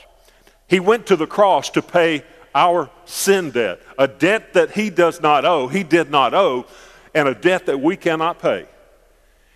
He 0.67 0.79
went 0.79 1.07
to 1.07 1.15
the 1.15 1.27
cross 1.27 1.69
to 1.71 1.81
pay 1.81 2.23
our 2.53 2.89
sin 3.03 3.51
debt, 3.51 3.81
a 3.99 4.07
debt 4.07 4.53
that 4.53 4.71
he 4.71 4.89
does 4.89 5.21
not 5.21 5.45
owe, 5.45 5.67
he 5.67 5.83
did 5.83 6.09
not 6.09 6.33
owe, 6.33 6.65
and 7.13 7.27
a 7.27 7.35
debt 7.35 7.65
that 7.65 7.79
we 7.79 7.97
cannot 7.97 8.39
pay. 8.39 8.65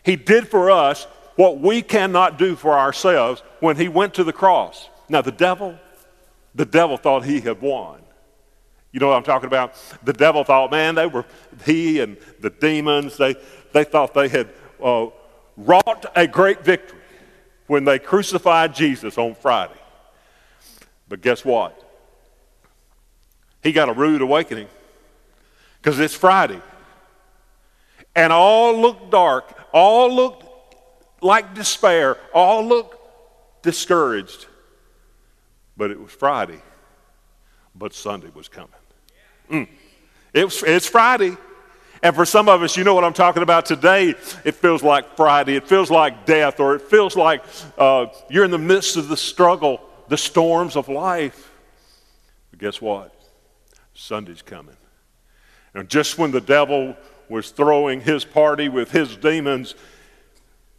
He 0.04 0.16
did 0.16 0.48
for 0.48 0.70
us 0.70 1.06
what 1.36 1.60
we 1.60 1.82
cannot 1.82 2.38
do 2.38 2.56
for 2.56 2.78
ourselves 2.78 3.42
when 3.62 3.78
he 3.78 3.88
went 3.88 4.16
to 4.16 4.24
the 4.24 4.34
cross. 4.34 4.90
Now, 5.08 5.22
the 5.22 5.32
devil, 5.32 5.80
the 6.54 6.66
devil 6.66 6.98
thought 6.98 7.24
he 7.24 7.40
had 7.40 7.62
won. 7.62 8.02
You 8.92 9.00
know 9.00 9.08
what 9.08 9.18
I'm 9.18 9.24
talking 9.24 9.48
about? 9.48 9.76
The 10.04 10.14
devil 10.14 10.44
thought, 10.44 10.72
man, 10.72 10.96
they 10.96 11.06
were, 11.06 11.26
he 11.66 12.00
and 12.02 12.18
the 12.40 12.50
demons, 12.50 13.18
they, 13.18 13.36
they 13.72 13.84
thought 13.84 14.14
they 14.14 14.28
had 14.28 14.50
uh, 14.84 15.08
wrought 15.56 16.06
a 16.16 16.28
great 16.28 16.66
victory 16.66 17.00
when 17.68 17.86
they 17.86 18.00
crucified 18.00 18.74
Jesus 18.74 19.18
on 19.18 19.36
Friday. 19.36 19.80
But 21.10 21.22
guess 21.22 21.44
what? 21.44 21.84
He 23.62 23.72
got 23.74 23.90
a 23.90 23.94
rude 23.94 24.22
awakening 24.22 24.68
because 25.82 26.00
it's 26.00 26.16
Friday. 26.16 26.62
And 28.16 28.32
all 28.32 28.80
looked 28.80 29.12
dark, 29.12 29.54
all 29.74 30.14
looked 30.14 30.46
like 31.22 31.54
despair. 31.54 32.18
All 32.34 32.66
looked 32.66 32.96
discouraged. 33.62 34.46
But 35.76 35.92
it 35.92 36.00
was 36.00 36.12
Friday, 36.12 36.62
but 37.76 37.94
Sunday 37.94 38.30
was 38.34 38.48
coming. 38.48 38.70
Mm. 39.50 39.68
It 40.34 40.64
it's 40.66 40.88
Friday, 40.88 41.38
And 42.02 42.16
for 42.16 42.26
some 42.26 42.48
of 42.48 42.62
us, 42.64 42.78
you 42.78 42.84
know 42.84 42.94
what 42.94 43.04
I'm 43.04 43.14
talking 43.14 43.44
about 43.44 43.66
today. 43.66 44.10
It 44.46 44.56
feels 44.56 44.84
like 44.84 45.18
Friday. 45.18 45.56
It 45.56 45.68
feels 45.68 45.92
like 45.92 46.26
death, 46.26 46.60
or 46.60 46.76
it 46.76 46.84
feels 46.84 47.16
like 47.16 47.44
uh, 47.78 48.08
you're 48.30 48.46
in 48.46 48.52
the 48.52 48.58
midst 48.58 48.96
of 48.96 49.10
the 49.10 49.18
struggle, 49.18 49.82
the 50.10 50.18
storms 50.18 50.76
of 50.76 50.90
life. 50.90 51.52
But 52.52 52.60
guess 52.60 52.82
what? 52.82 53.14
Sunday's 53.94 54.42
coming. 54.42 54.76
And 55.74 55.88
just 55.88 56.18
when 56.18 56.32
the 56.32 56.42
devil 56.42 56.96
was 57.30 57.52
throwing 57.52 58.02
his 58.02 58.26
party 58.26 58.70
with 58.70 58.92
his 58.92 59.16
demons, 59.16 59.76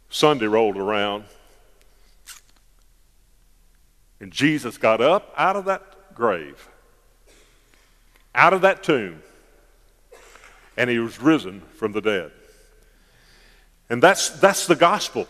Sunday 0.09 0.47
rolled 0.47 0.77
around. 0.77 1.23
And 4.19 4.31
Jesus 4.31 4.77
got 4.77 5.01
up 5.01 5.33
out 5.35 5.55
of 5.55 5.65
that 5.65 6.13
grave, 6.13 6.67
out 8.35 8.53
of 8.53 8.61
that 8.61 8.83
tomb 8.83 9.23
and 10.77 10.89
he 10.89 10.99
was 10.99 11.19
risen 11.19 11.61
from 11.75 11.91
the 11.91 12.01
dead. 12.01 12.31
And 13.89 14.01
that's, 14.01 14.29
that's 14.29 14.67
the 14.67 14.75
gospel. 14.75 15.27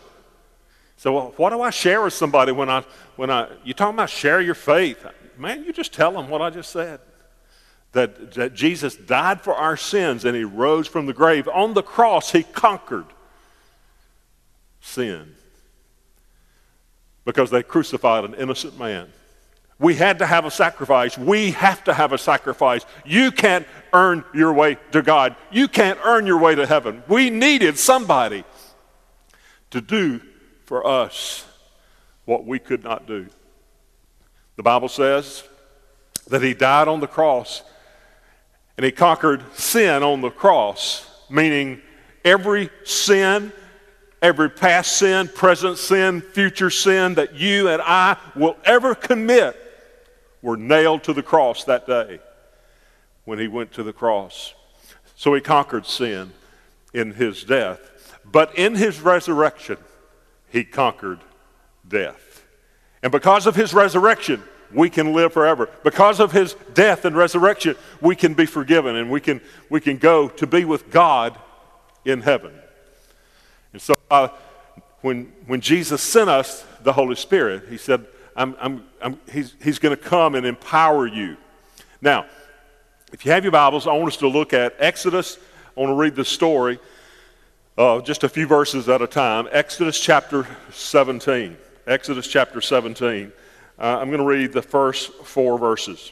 So 1.01 1.33
what 1.35 1.49
do 1.49 1.63
I 1.63 1.71
share 1.71 2.03
with 2.03 2.13
somebody 2.13 2.51
when 2.51 2.69
I, 2.69 2.83
when 3.15 3.31
I, 3.31 3.47
you 3.63 3.73
talking 3.73 3.95
about 3.95 4.11
share 4.11 4.39
your 4.39 4.53
faith? 4.53 5.03
Man, 5.35 5.63
you 5.63 5.73
just 5.73 5.93
tell 5.93 6.11
them 6.11 6.29
what 6.29 6.43
I 6.43 6.51
just 6.51 6.69
said. 6.69 6.99
That, 7.93 8.33
that 8.33 8.53
Jesus 8.53 8.97
died 8.97 9.41
for 9.41 9.55
our 9.55 9.75
sins 9.75 10.25
and 10.25 10.35
he 10.35 10.43
rose 10.43 10.87
from 10.87 11.07
the 11.07 11.13
grave. 11.13 11.47
On 11.47 11.73
the 11.73 11.81
cross, 11.81 12.31
he 12.31 12.43
conquered 12.43 13.07
sin 14.79 15.33
because 17.25 17.49
they 17.49 17.63
crucified 17.63 18.23
an 18.23 18.35
innocent 18.35 18.77
man. 18.77 19.07
We 19.79 19.95
had 19.95 20.19
to 20.19 20.27
have 20.27 20.45
a 20.45 20.51
sacrifice. 20.51 21.17
We 21.17 21.49
have 21.49 21.83
to 21.85 21.95
have 21.95 22.13
a 22.13 22.19
sacrifice. 22.19 22.85
You 23.05 23.31
can't 23.31 23.65
earn 23.91 24.23
your 24.35 24.53
way 24.53 24.77
to 24.91 25.01
God. 25.01 25.35
You 25.51 25.67
can't 25.67 25.97
earn 26.05 26.27
your 26.27 26.37
way 26.37 26.53
to 26.53 26.67
heaven. 26.67 27.01
We 27.07 27.31
needed 27.31 27.79
somebody 27.79 28.43
to 29.71 29.81
do 29.81 30.21
for 30.71 30.87
us 30.87 31.45
what 32.23 32.45
we 32.45 32.57
could 32.57 32.81
not 32.81 33.05
do. 33.05 33.27
The 34.55 34.63
Bible 34.63 34.87
says 34.87 35.43
that 36.27 36.41
he 36.41 36.53
died 36.53 36.87
on 36.87 37.01
the 37.01 37.07
cross 37.07 37.61
and 38.77 38.85
he 38.85 38.91
conquered 38.93 39.43
sin 39.53 40.01
on 40.01 40.21
the 40.21 40.29
cross, 40.29 41.05
meaning 41.29 41.81
every 42.23 42.69
sin, 42.85 43.51
every 44.21 44.49
past 44.49 44.95
sin, 44.95 45.27
present 45.27 45.77
sin, 45.77 46.21
future 46.21 46.69
sin 46.69 47.15
that 47.15 47.35
you 47.35 47.67
and 47.67 47.81
I 47.81 48.15
will 48.33 48.55
ever 48.63 48.95
commit 48.95 49.57
were 50.41 50.55
nailed 50.55 51.03
to 51.03 51.11
the 51.11 51.21
cross 51.21 51.65
that 51.65 51.85
day 51.85 52.21
when 53.25 53.39
he 53.39 53.49
went 53.49 53.73
to 53.73 53.83
the 53.83 53.91
cross. 53.91 54.53
So 55.17 55.33
he 55.33 55.41
conquered 55.41 55.85
sin 55.85 56.31
in 56.93 57.11
his 57.11 57.43
death. 57.43 58.17
But 58.23 58.57
in 58.57 58.75
his 58.75 59.01
resurrection, 59.01 59.75
he 60.51 60.63
conquered 60.63 61.19
death. 61.87 62.43
And 63.03 63.11
because 63.11 63.47
of 63.47 63.55
his 63.55 63.73
resurrection, 63.73 64.43
we 64.73 64.89
can 64.89 65.13
live 65.13 65.33
forever. 65.33 65.69
Because 65.83 66.19
of 66.19 66.31
his 66.31 66.55
death 66.73 67.05
and 67.05 67.15
resurrection, 67.15 67.75
we 67.99 68.15
can 68.15 68.33
be 68.33 68.45
forgiven 68.45 68.95
and 68.95 69.09
we 69.09 69.19
can, 69.19 69.41
we 69.69 69.81
can 69.81 69.97
go 69.97 70.29
to 70.29 70.47
be 70.47 70.65
with 70.65 70.91
God 70.91 71.37
in 72.05 72.21
heaven. 72.21 72.53
And 73.73 73.81
so 73.81 73.95
uh, 74.09 74.29
when, 75.01 75.31
when 75.47 75.61
Jesus 75.61 76.01
sent 76.01 76.29
us 76.29 76.65
the 76.83 76.93
Holy 76.93 77.15
Spirit, 77.15 77.63
he 77.69 77.77
said, 77.77 78.05
I'm, 78.35 78.55
I'm, 78.59 78.85
I'm, 79.01 79.19
he's, 79.31 79.55
he's 79.61 79.79
going 79.79 79.95
to 79.95 80.01
come 80.01 80.35
and 80.35 80.45
empower 80.45 81.07
you. 81.07 81.37
Now, 82.01 82.25
if 83.11 83.25
you 83.25 83.31
have 83.31 83.43
your 83.43 83.51
Bibles, 83.51 83.87
I 83.87 83.93
want 83.93 84.07
us 84.07 84.17
to 84.17 84.27
look 84.27 84.53
at 84.53 84.75
Exodus. 84.79 85.37
I 85.75 85.79
want 85.79 85.91
to 85.91 85.95
read 85.95 86.15
the 86.15 86.25
story, 86.25 86.79
uh, 87.77 88.01
just 88.01 88.23
a 88.23 88.29
few 88.29 88.47
verses 88.47 88.89
at 88.89 89.01
a 89.01 89.07
time. 89.07 89.47
Exodus 89.51 89.99
chapter 89.99 90.47
17. 90.71 91.57
Exodus 91.87 92.27
chapter 92.27 92.61
17. 92.61 93.31
Uh, 93.79 93.81
I'm 93.81 94.09
going 94.09 94.19
to 94.19 94.25
read 94.25 94.51
the 94.51 94.61
first 94.61 95.13
four 95.23 95.57
verses. 95.57 96.11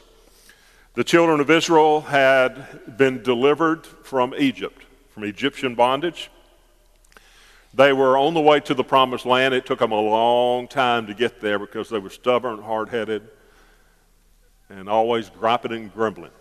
The 0.95 1.03
children 1.03 1.39
of 1.39 1.49
Israel 1.49 2.01
had 2.01 2.97
been 2.97 3.21
delivered 3.21 3.85
from 3.85 4.33
Egypt, 4.37 4.81
from 5.11 5.23
Egyptian 5.23 5.75
bondage. 5.75 6.31
They 7.73 7.93
were 7.93 8.17
on 8.17 8.33
the 8.33 8.41
way 8.41 8.59
to 8.61 8.73
the 8.73 8.83
promised 8.83 9.25
land. 9.25 9.53
It 9.53 9.65
took 9.65 9.79
them 9.79 9.91
a 9.91 10.01
long 10.01 10.67
time 10.67 11.05
to 11.07 11.13
get 11.13 11.39
there 11.39 11.59
because 11.59 11.89
they 11.89 11.99
were 11.99 12.09
stubborn, 12.09 12.61
hard 12.61 12.89
headed, 12.89 13.29
and 14.69 14.89
always 14.89 15.29
griping 15.29 15.71
and 15.73 15.93
grumbling. 15.93 16.31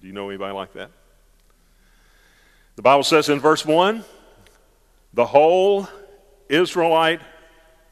Do 0.00 0.06
you 0.06 0.12
know 0.12 0.28
anybody 0.28 0.54
like 0.54 0.72
that? 0.74 0.90
The 2.76 2.82
Bible 2.82 3.04
says 3.04 3.28
in 3.28 3.40
verse 3.40 3.64
1 3.64 4.04
the 5.14 5.26
whole 5.26 5.88
Israelite 6.48 7.20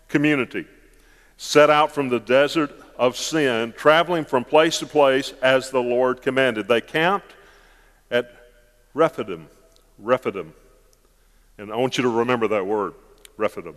community 0.09 0.67
set 1.37 1.71
out 1.71 1.91
from 1.91 2.11
the 2.11 2.21
desert 2.21 2.71
of 2.97 3.17
sin, 3.17 3.73
traveling 3.77 4.25
from 4.25 4.45
place 4.45 4.79
to 4.79 4.87
place 4.87 5.33
as 5.43 5.71
the 5.71 5.81
Lord 5.81 6.23
commanded. 6.23 6.69
They 6.69 6.81
camped 6.81 7.35
at 8.11 8.31
Rephidim 8.93 9.49
Rephidim. 9.99 10.53
And 11.59 11.73
I 11.73 11.77
want 11.77 11.97
you 11.97 12.03
to 12.03 12.09
remember 12.09 12.49
that 12.49 12.67
word, 12.67 12.95
Rephidim. 13.37 13.77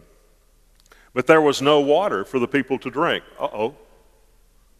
But 1.14 1.28
there 1.28 1.42
was 1.42 1.62
no 1.62 1.80
water 1.80 2.26
for 2.26 2.40
the 2.40 2.48
people 2.48 2.78
to 2.80 2.90
drink. 2.90 3.24
Uh 3.40 3.46
oh. 3.46 3.76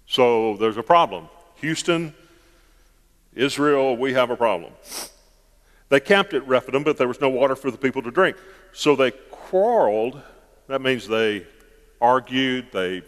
So 0.08 0.58
there's 0.58 0.78
a 0.78 0.84
problem. 0.84 1.30
Houston, 1.56 2.14
Israel, 3.36 3.98
we 3.98 4.14
have 4.14 4.30
a 4.30 4.38
problem. 4.38 4.72
They 5.90 6.00
camped 6.00 6.34
at 6.34 6.46
Rephidim, 6.48 6.84
but 6.84 6.98
there 6.98 7.08
was 7.08 7.22
no 7.22 7.30
water 7.30 7.56
for 7.56 7.72
the 7.72 7.78
people 7.78 8.02
to 8.02 8.12
drink. 8.12 8.38
So 8.74 8.96
they 8.96 9.12
quarreled. 9.12 10.22
That 10.68 10.82
means 10.82 11.08
they 11.08 11.48
argued, 12.02 12.72
they 12.72 13.04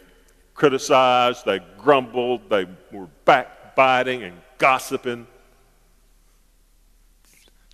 criticized, 0.54 1.44
they 1.44 1.60
grumbled, 1.78 2.48
they 2.48 2.66
were 2.90 3.08
backbiting 3.24 4.22
and 4.22 4.40
gossiping 4.58 5.26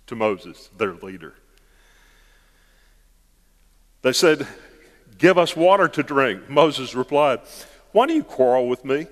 to 0.07 0.15
Moses, 0.15 0.69
their 0.77 0.93
leader. 0.93 1.35
They 4.01 4.13
said, 4.13 4.47
Give 5.17 5.37
us 5.37 5.55
water 5.55 5.87
to 5.87 6.03
drink. 6.03 6.49
Moses 6.49 6.93
replied, 6.93 7.39
Why 7.91 8.05
do 8.05 8.13
you 8.13 8.23
quarrel 8.23 8.67
with 8.67 8.85
me? 8.85 9.07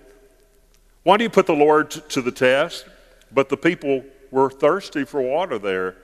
Why 1.03 1.17
do 1.17 1.23
you 1.23 1.29
put 1.29 1.47
the 1.47 1.53
Lord 1.53 1.91
to 1.91 2.21
the 2.21 2.31
test? 2.31 2.85
But 3.31 3.49
the 3.49 3.57
people 3.57 4.03
were 4.31 4.49
thirsty 4.49 5.03
for 5.03 5.21
water 5.21 5.57
there, 5.59 5.95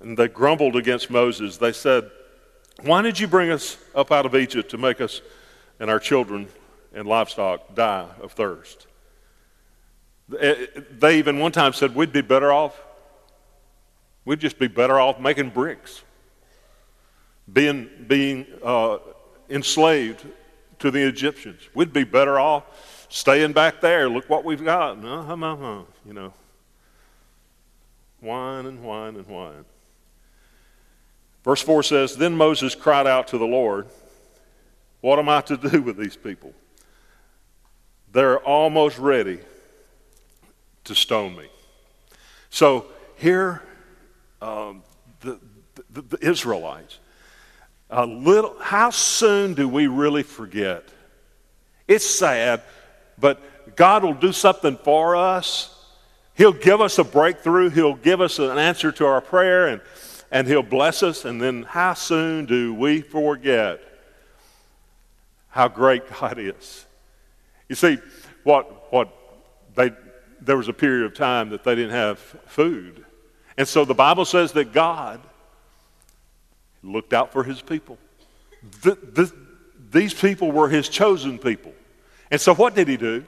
and 0.00 0.16
they 0.16 0.28
grumbled 0.28 0.76
against 0.76 1.10
Moses. 1.10 1.56
They 1.56 1.72
said, 1.72 2.10
Why 2.82 3.02
did 3.02 3.18
you 3.18 3.28
bring 3.28 3.50
us 3.50 3.76
up 3.94 4.12
out 4.12 4.26
of 4.26 4.34
Egypt 4.34 4.70
to 4.70 4.78
make 4.78 5.00
us 5.00 5.20
and 5.80 5.90
our 5.90 5.98
children 5.98 6.48
and 6.94 7.06
livestock 7.06 7.74
die 7.74 8.08
of 8.20 8.32
thirst? 8.32 8.86
They 10.28 11.18
even 11.18 11.38
one 11.38 11.52
time 11.52 11.72
said, 11.72 11.94
We'd 11.94 12.12
be 12.12 12.22
better 12.22 12.52
off 12.52 12.80
We'd 14.24 14.40
just 14.40 14.58
be 14.58 14.68
better 14.68 15.00
off 15.00 15.18
making 15.18 15.50
bricks, 15.50 16.02
being, 17.52 17.88
being 18.06 18.46
uh, 18.62 18.98
enslaved 19.50 20.24
to 20.78 20.90
the 20.90 21.06
Egyptians. 21.06 21.60
We'd 21.74 21.92
be 21.92 22.04
better 22.04 22.38
off 22.38 23.06
staying 23.08 23.52
back 23.52 23.80
there. 23.80 24.08
Look 24.08 24.30
what 24.30 24.44
we've 24.44 24.64
got. 24.64 25.04
Uh-huh, 25.04 25.32
uh-huh, 25.32 25.82
you 26.06 26.12
know, 26.12 26.32
whine 28.22 28.64
and 28.66 28.82
whine 28.82 29.16
and 29.16 29.26
whine. 29.26 29.64
Verse 31.44 31.60
4 31.60 31.82
says 31.82 32.16
Then 32.16 32.34
Moses 32.36 32.74
cried 32.74 33.06
out 33.06 33.28
to 33.28 33.38
the 33.38 33.44
Lord, 33.44 33.86
What 35.00 35.18
am 35.18 35.28
I 35.28 35.42
to 35.42 35.56
do 35.56 35.82
with 35.82 35.98
these 35.98 36.16
people? 36.16 36.54
They're 38.12 38.38
almost 38.38 38.98
ready 38.98 39.40
to 40.84 40.94
stone 40.94 41.36
me. 41.36 41.48
So 42.50 42.86
here 43.16 43.62
um, 44.40 44.82
the, 45.20 45.38
the, 45.90 46.02
the, 46.02 46.28
Israelites. 46.28 46.98
A 47.88 48.04
little, 48.04 48.56
how 48.60 48.90
soon 48.90 49.54
do 49.54 49.68
we 49.68 49.86
really 49.86 50.22
forget? 50.22 50.88
It's 51.86 52.08
sad, 52.08 52.62
but 53.18 53.76
God 53.76 54.02
will 54.02 54.14
do 54.14 54.32
something 54.32 54.76
for 54.78 55.14
us. 55.14 55.81
He'll 56.34 56.52
give 56.52 56.80
us 56.80 56.98
a 56.98 57.04
breakthrough. 57.04 57.70
He'll 57.70 57.94
give 57.94 58.20
us 58.20 58.38
an 58.38 58.58
answer 58.58 58.90
to 58.92 59.06
our 59.06 59.20
prayer, 59.20 59.68
and, 59.68 59.80
and 60.30 60.46
He'll 60.46 60.62
bless 60.62 61.02
us. 61.02 61.24
And 61.24 61.40
then 61.40 61.64
how 61.64 61.94
soon 61.94 62.46
do 62.46 62.74
we 62.74 63.02
forget 63.02 63.80
how 65.48 65.68
great 65.68 66.02
God 66.20 66.38
is? 66.38 66.86
You 67.68 67.74
see, 67.74 67.98
what, 68.44 68.92
what 68.92 69.08
they, 69.74 69.92
there 70.40 70.56
was 70.56 70.68
a 70.68 70.72
period 70.72 71.06
of 71.06 71.14
time 71.14 71.50
that 71.50 71.64
they 71.64 71.74
didn't 71.74 71.92
have 71.92 72.18
food. 72.18 73.04
And 73.56 73.68
so 73.68 73.84
the 73.84 73.94
Bible 73.94 74.24
says 74.24 74.52
that 74.52 74.72
God 74.72 75.20
looked 76.82 77.12
out 77.12 77.32
for 77.32 77.44
his 77.44 77.60
people. 77.60 77.98
The, 78.82 78.94
the, 78.94 79.32
these 79.90 80.14
people 80.14 80.50
were 80.50 80.68
his 80.68 80.88
chosen 80.88 81.38
people. 81.38 81.72
And 82.30 82.40
so 82.40 82.54
what 82.54 82.74
did 82.74 82.88
he 82.88 82.96
do? 82.96 83.24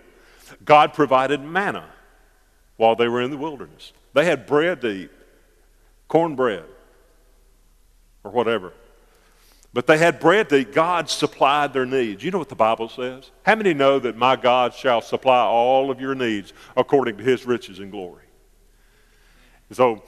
God 0.64 0.94
provided 0.94 1.40
manna 1.40 1.88
while 2.76 2.96
they 2.96 3.08
were 3.08 3.22
in 3.22 3.30
the 3.30 3.36
wilderness. 3.36 3.92
They 4.12 4.24
had 4.24 4.46
bread 4.46 4.80
to 4.82 4.90
eat, 4.90 5.10
cornbread, 6.08 6.64
or 8.22 8.30
whatever. 8.30 8.72
But 9.72 9.88
they 9.88 9.98
had 9.98 10.20
bread 10.20 10.48
that 10.50 10.72
God 10.72 11.10
supplied 11.10 11.72
their 11.72 11.84
needs. 11.84 12.22
You 12.22 12.30
know 12.30 12.38
what 12.38 12.48
the 12.48 12.54
Bible 12.54 12.88
says? 12.88 13.32
How 13.42 13.56
many 13.56 13.74
know 13.74 13.98
that 13.98 14.16
my 14.16 14.36
God 14.36 14.72
shall 14.72 15.00
supply 15.00 15.40
all 15.40 15.90
of 15.90 16.00
your 16.00 16.14
needs 16.14 16.52
according 16.76 17.16
to 17.18 17.24
his 17.24 17.44
riches 17.44 17.80
and 17.80 17.90
glory? 17.90 18.22
so 19.72 20.04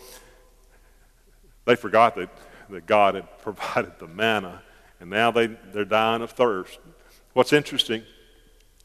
they 1.65 1.75
forgot 1.75 2.15
that, 2.15 2.31
that 2.71 2.87
God 2.87 3.17
had 3.17 3.39
provided 3.43 3.99
the 3.99 4.07
manna, 4.07 4.63
and 5.01 5.11
now 5.11 5.33
they, 5.33 5.49
they're 5.49 5.85
dying 5.85 6.23
of 6.23 6.31
thirst. 6.31 6.79
What's 7.33 7.53
interesting 7.53 8.05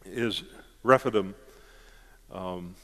is 0.04 0.41
Rephidim 0.84 1.36
um, 2.32 2.76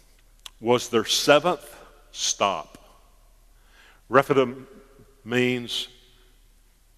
was 0.59 0.89
their 0.89 1.05
seventh 1.05 1.75
stop. 2.11 2.77
Rephidim 4.09 4.67
means 5.23 5.87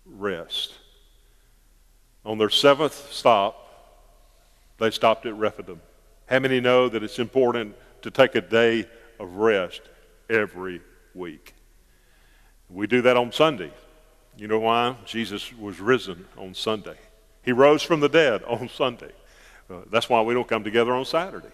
rest. 0.05 0.73
On 2.25 2.37
their 2.37 2.49
seventh 2.49 3.11
stop, 3.11 3.55
they 4.77 4.91
stopped 4.91 5.25
at 5.25 5.35
Rephidim. 5.35 5.81
How 6.27 6.39
many 6.39 6.59
know 6.59 6.89
that 6.89 7.03
it's 7.03 7.19
important 7.19 7.75
to 8.01 8.11
take 8.11 8.35
a 8.35 8.41
day 8.41 8.87
of 9.19 9.35
rest 9.35 9.81
every 10.29 10.81
week? 11.13 11.53
We 12.69 12.87
do 12.87 13.01
that 13.01 13.17
on 13.17 13.31
Sunday. 13.31 13.71
You 14.37 14.47
know 14.47 14.59
why? 14.59 14.95
Jesus 15.05 15.51
was 15.53 15.79
risen 15.79 16.25
on 16.37 16.53
Sunday. 16.53 16.97
He 17.43 17.51
rose 17.51 17.81
from 17.81 17.99
the 17.99 18.07
dead 18.07 18.43
on 18.43 18.69
Sunday. 18.69 19.11
Uh, 19.69 19.79
that's 19.91 20.07
why 20.07 20.21
we 20.21 20.33
don't 20.33 20.47
come 20.47 20.63
together 20.63 20.93
on 20.93 21.03
Saturday 21.03 21.49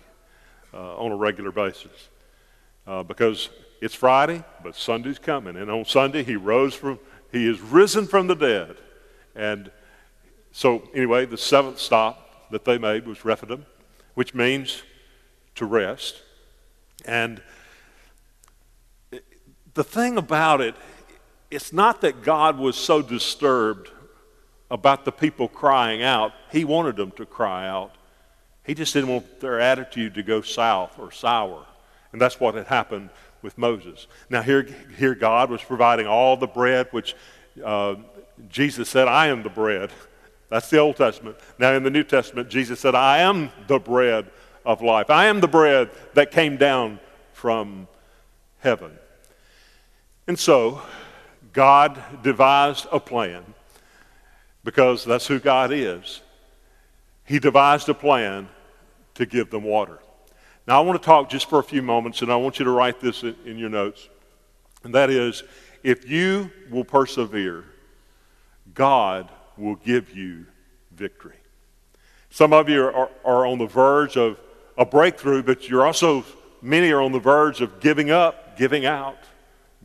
uh, 0.76 0.98
on 0.98 1.12
a 1.12 1.16
regular 1.16 1.52
basis. 1.52 2.10
Uh, 2.86 3.02
because 3.02 3.50
it's 3.82 3.96
Friday, 3.96 4.44
but 4.64 4.76
Sunday's 4.76 5.18
coming. 5.18 5.56
And 5.56 5.72
on 5.72 5.86
Sunday, 5.86 6.24
he 6.24 6.36
rose 6.36 6.74
from, 6.76 7.00
he 7.32 7.50
is 7.50 7.60
risen 7.62 8.06
from 8.06 8.28
the 8.28 8.36
dead. 8.36 8.78
And 9.36 9.72
so, 10.52 10.88
anyway, 10.94 11.26
the 11.26 11.38
seventh 11.38 11.80
stop 11.80 12.50
that 12.52 12.66
they 12.66 12.78
made 12.78 13.08
was 13.08 13.26
Rephidim, 13.26 13.66
which 14.14 14.34
means 14.34 14.84
to 15.56 15.66
rest. 15.66 16.22
And 17.06 17.42
the 19.74 19.84
thing 19.84 20.18
about 20.18 20.62
it, 20.62 20.76
it's 21.52 21.74
not 21.74 22.02
that 22.02 22.24
God 22.24 22.58
was 22.58 22.76
so 22.76 23.02
disturbed 23.02 23.90
about 24.72 25.06
the 25.06 25.12
people 25.12 25.48
crying 25.48 26.02
out. 26.02 26.34
He 26.52 26.66
wanted 26.66 26.96
them 26.96 27.12
to 27.12 27.26
cry 27.26 27.68
out. 27.68 27.94
He 28.66 28.74
just 28.74 28.94
didn't 28.94 29.10
want 29.10 29.40
their 29.40 29.60
attitude 29.60 30.16
to 30.16 30.24
go 30.24 30.42
south 30.42 30.98
or 31.00 31.12
sour. 31.12 31.66
And 32.12 32.22
that's 32.22 32.40
what 32.40 32.56
had 32.56 32.68
happened 32.68 33.10
with 33.42 33.58
Moses. 33.58 34.08
Now, 34.30 34.42
here, 34.42 34.68
here 34.98 35.16
God 35.16 35.50
was 35.50 35.62
providing 35.62 36.08
all 36.08 36.36
the 36.36 36.48
bread, 36.48 36.88
which 36.92 37.16
uh, 37.64 37.96
Jesus 38.50 38.90
said, 38.90 39.08
I 39.08 39.28
am 39.28 39.44
the 39.44 39.50
bread. 39.50 39.92
That's 40.50 40.70
the 40.70 40.80
Old 40.80 40.96
Testament. 40.96 41.38
Now, 41.60 41.74
in 41.74 41.84
the 41.84 41.90
New 41.90 42.04
Testament, 42.04 42.50
Jesus 42.50 42.80
said, 42.80 42.96
I 42.96 43.20
am 43.20 43.52
the 43.68 43.80
bread 43.80 44.32
of 44.66 44.82
life. 44.82 45.10
I 45.10 45.26
am 45.26 45.42
the 45.42 45.48
bread 45.48 45.90
that 46.14 46.32
came 46.32 46.58
down 46.58 47.00
from 47.34 47.88
heaven. 48.60 48.92
And 50.28 50.40
so, 50.40 50.82
God 51.54 52.02
devised 52.24 52.88
a 52.92 53.00
plan 53.00 53.44
because 54.64 55.06
that's 55.06 55.28
who 55.28 55.40
God 55.40 55.72
is. 55.72 56.22
He 57.26 57.40
devised 57.40 57.90
a 57.90 57.94
plan 57.94 58.48
to 59.16 59.26
give 59.26 59.50
them 59.50 59.64
water. 59.64 60.00
Now, 60.68 60.82
I 60.82 60.86
want 60.86 61.02
to 61.02 61.06
talk 61.06 61.30
just 61.30 61.50
for 61.50 61.60
a 61.60 61.64
few 61.64 61.82
moments, 61.82 62.22
and 62.22 62.32
I 62.32 62.36
want 62.36 62.60
you 62.60 62.66
to 62.66 62.72
write 62.72 63.00
this 63.00 63.24
in, 63.24 63.36
in 63.46 63.58
your 63.58 63.70
notes. 63.70 64.08
And 64.84 64.94
that 64.96 65.10
is 65.10 65.44
if 65.84 66.10
you 66.10 66.52
will 66.70 66.84
persevere, 66.84 67.66
God 68.74 69.30
will 69.58 69.76
give 69.76 70.16
you 70.16 70.46
victory. 70.92 71.38
Some 72.30 72.54
of 72.54 72.68
you 72.70 72.84
are, 72.84 73.10
are 73.24 73.46
on 73.46 73.60
the 73.60 73.68
verge 73.68 74.18
of 74.18 74.40
a 74.78 74.86
breakthrough, 74.86 75.44
but 75.44 75.70
you're 75.70 75.86
also, 75.86 76.26
many 76.62 76.92
are 76.92 77.02
on 77.02 77.12
the 77.12 77.20
verge 77.20 77.62
of 77.62 77.80
giving 77.80 78.12
up, 78.12 78.58
giving 78.58 78.86
out, 78.86 79.18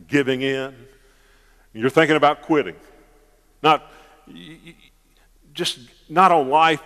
giving 0.07 0.41
in. 0.41 0.75
You're 1.73 1.89
thinking 1.89 2.17
about 2.17 2.41
quitting. 2.41 2.75
Not 3.63 3.89
just 5.53 5.79
not 6.09 6.31
on 6.31 6.49
life 6.49 6.81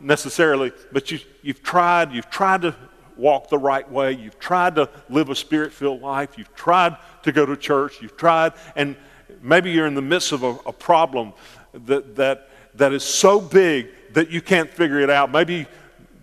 necessarily, 0.00 0.72
but 0.92 1.10
you, 1.10 1.18
you've 1.42 1.62
tried, 1.62 2.12
you've 2.12 2.30
tried 2.30 2.62
to 2.62 2.74
walk 3.16 3.48
the 3.48 3.58
right 3.58 3.90
way, 3.90 4.12
you've 4.12 4.38
tried 4.38 4.76
to 4.76 4.88
live 5.08 5.28
a 5.28 5.34
spirit 5.34 5.72
filled 5.72 6.00
life, 6.00 6.38
you've 6.38 6.54
tried 6.54 6.96
to 7.24 7.32
go 7.32 7.44
to 7.44 7.56
church, 7.56 8.00
you've 8.00 8.16
tried, 8.16 8.52
and 8.76 8.96
maybe 9.42 9.70
you're 9.70 9.86
in 9.86 9.94
the 9.94 10.02
midst 10.02 10.32
of 10.32 10.42
a, 10.42 10.56
a 10.66 10.72
problem 10.72 11.32
that, 11.72 12.16
that, 12.16 12.48
that 12.74 12.92
is 12.92 13.02
so 13.02 13.40
big 13.40 13.88
that 14.12 14.30
you 14.30 14.40
can't 14.40 14.70
figure 14.70 15.00
it 15.00 15.10
out. 15.10 15.30
Maybe 15.30 15.66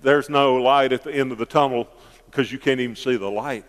there's 0.02 0.30
no 0.30 0.56
light 0.56 0.94
at 0.94 1.04
the 1.04 1.14
end 1.14 1.32
of 1.32 1.38
the 1.38 1.46
tunnel 1.46 1.88
because 2.26 2.52
you 2.52 2.60
can't 2.60 2.80
even 2.80 2.96
see 2.96 3.18
the 3.18 3.30
light. 3.30 3.66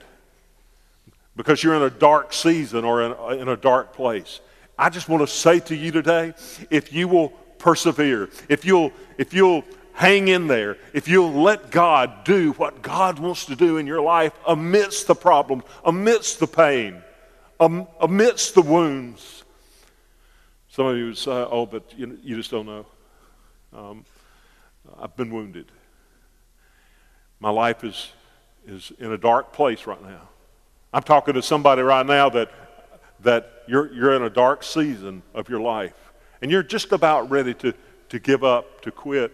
Because 1.35 1.63
you're 1.63 1.75
in 1.75 1.83
a 1.83 1.91
dark 1.91 2.33
season 2.33 2.85
or 2.85 3.03
in 3.03 3.13
a, 3.13 3.29
in 3.43 3.49
a 3.49 3.57
dark 3.57 3.93
place. 3.93 4.41
I 4.79 4.89
just 4.89 5.09
want 5.09 5.27
to 5.27 5.33
say 5.33 5.61
to 5.61 5.77
you 5.77 5.91
today 5.91 6.35
if 6.71 6.93
you 6.93 7.09
will 7.09 7.31
persevere, 7.59 8.29
if 8.49 8.65
you'll, 8.65 8.93
if 9.19 9.33
you'll 9.33 9.65
hang 9.97 10.29
in 10.29 10.47
there, 10.47 10.77
if 10.93 11.09
you'll 11.09 11.33
let 11.33 11.71
God 11.71 12.25
do 12.25 12.53
what 12.53 12.83
God 12.83 13.19
wants 13.19 13.47
to 13.47 13.57
do 13.57 13.79
in 13.79 13.87
your 13.87 14.03
life 14.03 14.33
amidst 14.47 15.07
the 15.07 15.15
problems, 15.15 15.65
amidst 15.87 16.39
the 16.39 16.47
pain, 16.47 17.03
um, 17.59 17.89
amidst 17.99 18.55
the 18.55 18.61
wounds. 18.61 19.43
Some 20.69 20.87
of 20.87 20.99
you 20.99 21.07
would 21.07 21.17
say, 21.17 21.31
oh, 21.31 21.65
but 21.65 21.83
you, 21.97 22.19
you 22.23 22.37
just 22.37 22.51
don't 22.51 22.67
know. 22.67 22.87
Um, 23.75 24.05
I've 25.01 25.17
been 25.17 25.33
wounded. 25.33 25.73
My 27.41 27.51
life 27.51 27.83
is, 27.83 28.13
is 28.67 28.93
in 28.99 29.13
a 29.13 29.19
dark 29.19 29.55
place 29.55 29.87
right 29.87 30.03
now. 30.03 30.29
I'm 30.93 31.05
talking 31.05 31.33
to 31.35 31.43
somebody 31.43 31.81
right 31.81 32.05
now 32.05 32.29
that, 32.29 32.51
that 33.21 33.63
you're, 33.67 33.91
you're 33.95 34.15
in 34.15 34.23
a 34.23 34.31
dark 34.31 34.63
season 34.63 35.23
of 35.33 35.49
your 35.49 35.61
life, 35.61 35.95
and 36.43 36.51
you're 36.51 36.63
just 36.63 36.93
about 36.93 37.31
ready 37.31 37.55
to, 37.55 37.73
to 38.11 38.19
give 38.19 38.45
up, 38.45 38.83
to 38.83 38.91
quit 38.91 39.33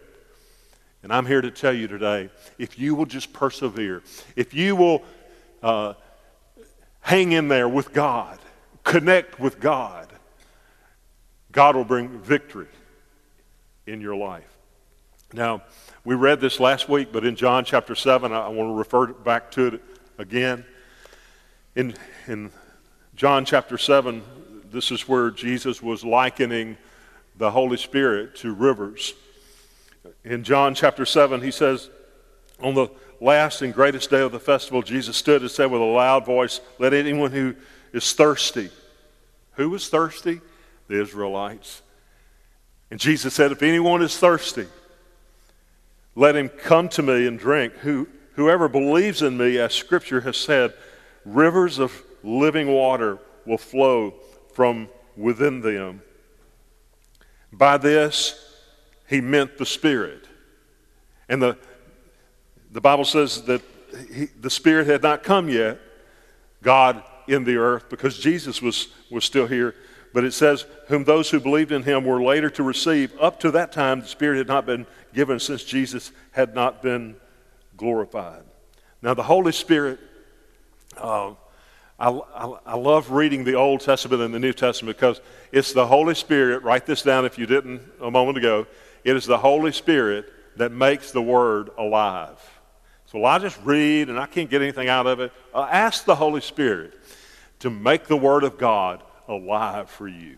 and 1.03 1.13
I'm 1.13 1.27
here 1.27 1.41
to 1.41 1.51
tell 1.51 1.73
you 1.73 1.89
today 1.89 2.31
if 2.59 2.79
you 2.79 2.95
will 2.95 3.07
just 3.07 3.33
persevere, 3.33 4.03
if 4.37 4.55
you 4.55 4.77
will 4.77 5.03
uh, 5.63 5.95
hang 7.01 7.33
in 7.33 7.49
there 7.49 7.69
with 7.69 7.93
God, 7.93 8.39
connect 8.85 9.41
with 9.41 9.61
God, 9.61 10.09
God 11.51 11.77
will 11.77 11.85
bring 11.85 12.09
victory 12.21 12.69
in 13.87 14.01
your 14.01 14.17
life. 14.17 14.49
Now, 15.35 15.63
we 16.05 16.15
read 16.15 16.41
this 16.41 16.61
last 16.61 16.89
week, 16.89 17.09
but 17.13 17.25
in 17.25 17.37
John 17.37 17.65
chapter 17.65 17.95
7, 17.95 18.33
I 18.33 18.49
want 18.49 18.71
to 18.71 18.75
refer 18.75 19.07
back 19.09 19.51
to 19.53 19.67
it 19.67 19.83
again. 20.19 20.65
In, 21.75 21.95
in 22.27 22.51
John 23.15 23.45
chapter 23.45 23.79
7, 23.79 24.23
this 24.71 24.91
is 24.91 25.09
where 25.09 25.31
Jesus 25.31 25.83
was 25.83 26.05
likening 26.05 26.77
the 27.37 27.51
Holy 27.51 27.77
Spirit 27.77 28.37
to 28.37 28.53
rivers. 28.53 29.15
In 30.25 30.45
John 30.45 30.75
chapter 30.75 31.05
7, 31.05 31.41
he 31.43 31.51
says, 31.51 31.91
On 32.61 32.75
the 32.75 32.89
last 33.21 33.63
and 33.63 33.73
greatest 33.73 34.11
day 34.11 34.21
of 34.21 34.33
the 34.33 34.41
festival, 34.41 34.83
Jesus 34.83 35.17
stood 35.17 35.43
and 35.43 35.51
said 35.51 35.71
with 35.71 35.81
a 35.81 35.85
loud 35.85 36.27
voice, 36.27 36.61
Let 36.79 36.93
anyone 36.93 37.31
who 37.31 37.55
is 37.93 38.13
thirsty, 38.13 38.71
who 39.53 39.71
was 39.71 39.89
thirsty? 39.89 40.41
The 40.89 41.01
Israelites. 41.01 41.83
And 42.91 42.99
Jesus 43.01 43.35
said, 43.35 43.53
If 43.53 43.63
anyone 43.63 44.03
is 44.03 44.19
thirsty, 44.19 44.67
let 46.15 46.37
him 46.37 46.49
come 46.49 46.89
to 46.91 47.03
me 47.03 47.27
and 47.27 47.39
drink. 47.39 47.73
Who, 47.75 48.09
whoever 48.35 48.69
believes 48.69 49.23
in 49.23 49.37
me, 49.37 49.59
as 49.59 49.73
Scripture 49.73 50.21
has 50.23 50.37
said, 50.37 50.75
rivers 51.25 51.79
of 51.79 52.03
living 52.23 52.69
water 52.69 53.19
will 53.47 53.59
flow 53.59 54.15
from 54.55 54.89
within 55.17 55.61
them. 55.61 56.03
By 57.53 57.79
this, 57.79 58.52
he 59.13 59.21
meant 59.21 59.59
the 59.59 59.67
Spirit. 59.67 60.27
And 61.29 61.43
the, 61.43 61.59
the 62.73 62.81
Bible 62.81 63.05
says 63.05 63.43
that 63.43 63.63
he, 64.13 64.27
the 64.41 64.51
Spirit 64.51 64.87
had 64.87 65.03
not 65.03 65.23
come 65.23 65.49
yet, 65.49 65.79
God 66.63 67.03
in 67.29 67.45
the 67.45 67.57
earth, 67.57 67.89
because 67.89 68.19
Jesus 68.19 68.63
was, 68.63 68.89
was 69.11 69.25
still 69.25 69.47
here. 69.47 69.75
But 70.15 70.25
it 70.25 70.33
says, 70.33 70.67
whom 70.89 71.05
those 71.05 71.31
who 71.31 71.41
believed 71.41 71.73
in 71.73 71.83
him 71.83 72.05
were 72.05 72.23
later 72.23 72.51
to 72.51 72.63
receive. 72.63 73.13
Up 73.21 73.41
to 73.41 73.51
that 73.53 73.73
time, 73.73 74.01
the 74.01 74.07
Spirit 74.07 74.39
had 74.39 74.49
not 74.49 74.67
been 74.67 74.87
given 75.15 75.39
since 75.39 75.65
Jesus 75.65 76.13
had 76.33 76.55
not 76.55 76.83
been 76.83 77.17
glorified. 77.77 78.43
Now, 79.01 79.15
the 79.15 79.23
Holy 79.23 79.53
Spirit, 79.53 79.99
uh, 80.97 81.33
I, 81.99 82.09
I, 82.11 82.57
I, 82.67 82.77
love 82.77 83.11
reading 83.11 83.45
the 83.45 83.55
Old 83.55 83.81
Testament 83.81 84.23
and 84.23 84.35
the 84.35 84.39
New 84.39 84.53
Testament 84.53 84.97
because 84.97 85.21
it's 85.51 85.73
the 85.73 85.87
Holy 85.87 86.15
Spirit. 86.15 86.63
Write 86.63 86.85
this 86.85 87.03
down 87.03 87.25
if 87.25 87.39
you 87.39 87.47
didn't 87.47 87.81
a 88.01 88.11
moment 88.11 88.39
ago. 88.39 88.67
It 89.05 89.17
is 89.17 89.27
the 89.27 89.39
Holy 89.39 89.73
Spirit 89.73 90.33
that 90.57 90.73
makes 90.73 91.13
the 91.13 91.23
Word 91.23 91.71
alive. 91.79 92.39
So 93.07 93.25
I 93.25 93.39
just 93.39 93.59
read 93.65 94.09
and 94.09 94.19
I 94.19 94.27
can't 94.27 94.49
get 94.49 94.63
anything 94.63 94.89
out 94.89 95.07
of 95.07 95.21
it. 95.21 95.33
Uh, 95.55 95.69
ask 95.71 96.05
the 96.05 96.15
Holy 96.15 96.41
Spirit. 96.41 96.95
to 97.63 97.71
make 97.71 98.09
the 98.09 98.17
Word 98.17 98.43
of 98.43 98.59
God 98.59 99.05
alive 99.29 99.89
for 99.89 100.09
you. 100.09 100.37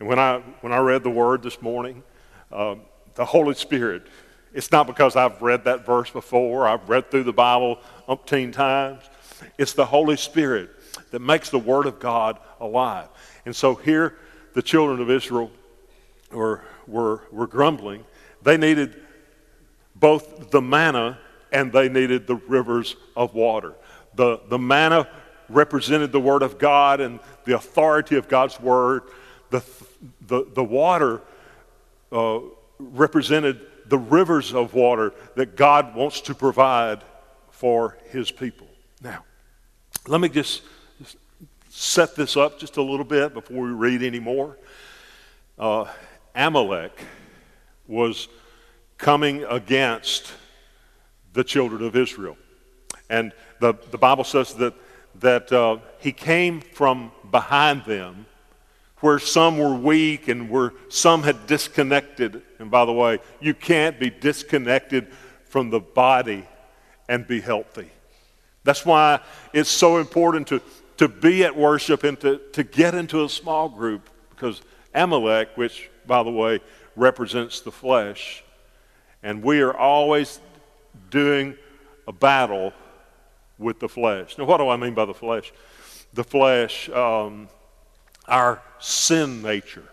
And 0.00 0.08
when 0.08 0.18
I, 0.18 0.40
when 0.62 0.72
I 0.72 0.78
read 0.78 1.04
the 1.04 1.10
Word 1.10 1.44
this 1.44 1.62
morning, 1.62 2.02
um, 2.50 2.80
the 3.14 3.24
Holy 3.24 3.54
Spirit, 3.54 4.08
it's 4.52 4.72
not 4.72 4.88
because 4.88 5.14
I've 5.14 5.40
read 5.40 5.62
that 5.64 5.86
verse 5.86 6.10
before, 6.10 6.66
I've 6.66 6.88
read 6.88 7.08
through 7.08 7.22
the 7.22 7.32
Bible 7.32 7.78
umpteen 8.08 8.52
times. 8.52 9.04
It's 9.58 9.74
the 9.74 9.86
Holy 9.86 10.16
Spirit 10.16 10.70
that 11.12 11.20
makes 11.20 11.50
the 11.50 11.58
Word 11.58 11.86
of 11.86 12.00
God 12.00 12.40
alive. 12.58 13.06
And 13.46 13.54
so 13.54 13.76
here, 13.76 14.16
the 14.54 14.62
children 14.62 15.00
of 15.00 15.08
Israel 15.08 15.52
were, 16.32 16.64
were, 16.86 17.22
were 17.30 17.46
grumbling. 17.46 18.04
They 18.42 18.56
needed 18.56 19.00
both 19.94 20.50
the 20.50 20.62
manna 20.62 21.18
and 21.52 21.72
they 21.72 21.88
needed 21.88 22.26
the 22.26 22.36
rivers 22.36 22.96
of 23.16 23.34
water. 23.34 23.74
The, 24.14 24.40
the 24.48 24.58
manna 24.58 25.08
represented 25.48 26.12
the 26.12 26.20
Word 26.20 26.42
of 26.42 26.58
God 26.58 27.00
and 27.00 27.20
the 27.44 27.56
authority 27.56 28.16
of 28.16 28.28
God's 28.28 28.58
Word. 28.60 29.02
The, 29.50 29.62
the, 30.26 30.46
the 30.54 30.64
water 30.64 31.22
uh, 32.12 32.40
represented 32.78 33.60
the 33.86 33.98
rivers 33.98 34.54
of 34.54 34.74
water 34.74 35.12
that 35.34 35.56
God 35.56 35.94
wants 35.94 36.20
to 36.22 36.34
provide 36.34 37.02
for 37.50 37.98
His 38.10 38.30
people. 38.30 38.68
Now, 39.02 39.24
let 40.06 40.20
me 40.20 40.28
just 40.28 40.62
set 41.68 42.14
this 42.14 42.36
up 42.36 42.58
just 42.58 42.76
a 42.76 42.82
little 42.82 43.04
bit 43.04 43.34
before 43.34 43.64
we 43.64 43.72
read 43.72 44.02
any 44.02 44.20
more. 44.20 44.56
Uh, 45.58 45.86
Amalek 46.40 46.98
was 47.86 48.28
coming 48.96 49.44
against 49.44 50.32
the 51.34 51.44
children 51.44 51.84
of 51.84 51.94
Israel. 51.94 52.36
And 53.10 53.32
the, 53.60 53.74
the 53.90 53.98
Bible 53.98 54.24
says 54.24 54.54
that, 54.54 54.74
that 55.16 55.52
uh, 55.52 55.78
he 55.98 56.12
came 56.12 56.60
from 56.60 57.12
behind 57.30 57.84
them 57.84 58.24
where 59.00 59.18
some 59.18 59.58
were 59.58 59.74
weak 59.74 60.28
and 60.28 60.48
where 60.48 60.72
some 60.88 61.22
had 61.22 61.46
disconnected. 61.46 62.42
And 62.58 62.70
by 62.70 62.86
the 62.86 62.92
way, 62.92 63.18
you 63.40 63.52
can't 63.52 64.00
be 64.00 64.08
disconnected 64.08 65.08
from 65.44 65.68
the 65.68 65.80
body 65.80 66.46
and 67.08 67.26
be 67.26 67.40
healthy. 67.40 67.90
That's 68.64 68.86
why 68.86 69.20
it's 69.52 69.70
so 69.70 69.98
important 69.98 70.46
to, 70.48 70.62
to 70.96 71.08
be 71.08 71.44
at 71.44 71.54
worship 71.54 72.04
and 72.04 72.18
to, 72.20 72.38
to 72.52 72.62
get 72.62 72.94
into 72.94 73.24
a 73.24 73.28
small 73.28 73.68
group 73.68 74.08
because 74.30 74.62
Amalek, 74.94 75.50
which, 75.56 75.89
by 76.10 76.24
the 76.24 76.30
way, 76.30 76.58
represents 76.96 77.60
the 77.60 77.70
flesh, 77.70 78.42
and 79.22 79.44
we 79.44 79.60
are 79.60 79.72
always 79.72 80.40
doing 81.08 81.56
a 82.08 82.12
battle 82.12 82.72
with 83.60 83.78
the 83.78 83.88
flesh. 83.88 84.36
Now, 84.36 84.44
what 84.44 84.56
do 84.56 84.68
I 84.68 84.76
mean 84.76 84.92
by 84.92 85.04
the 85.04 85.14
flesh? 85.14 85.52
The 86.12 86.24
flesh, 86.24 86.88
um, 86.88 87.48
our 88.26 88.60
sin 88.80 89.40
nature. 89.40 89.84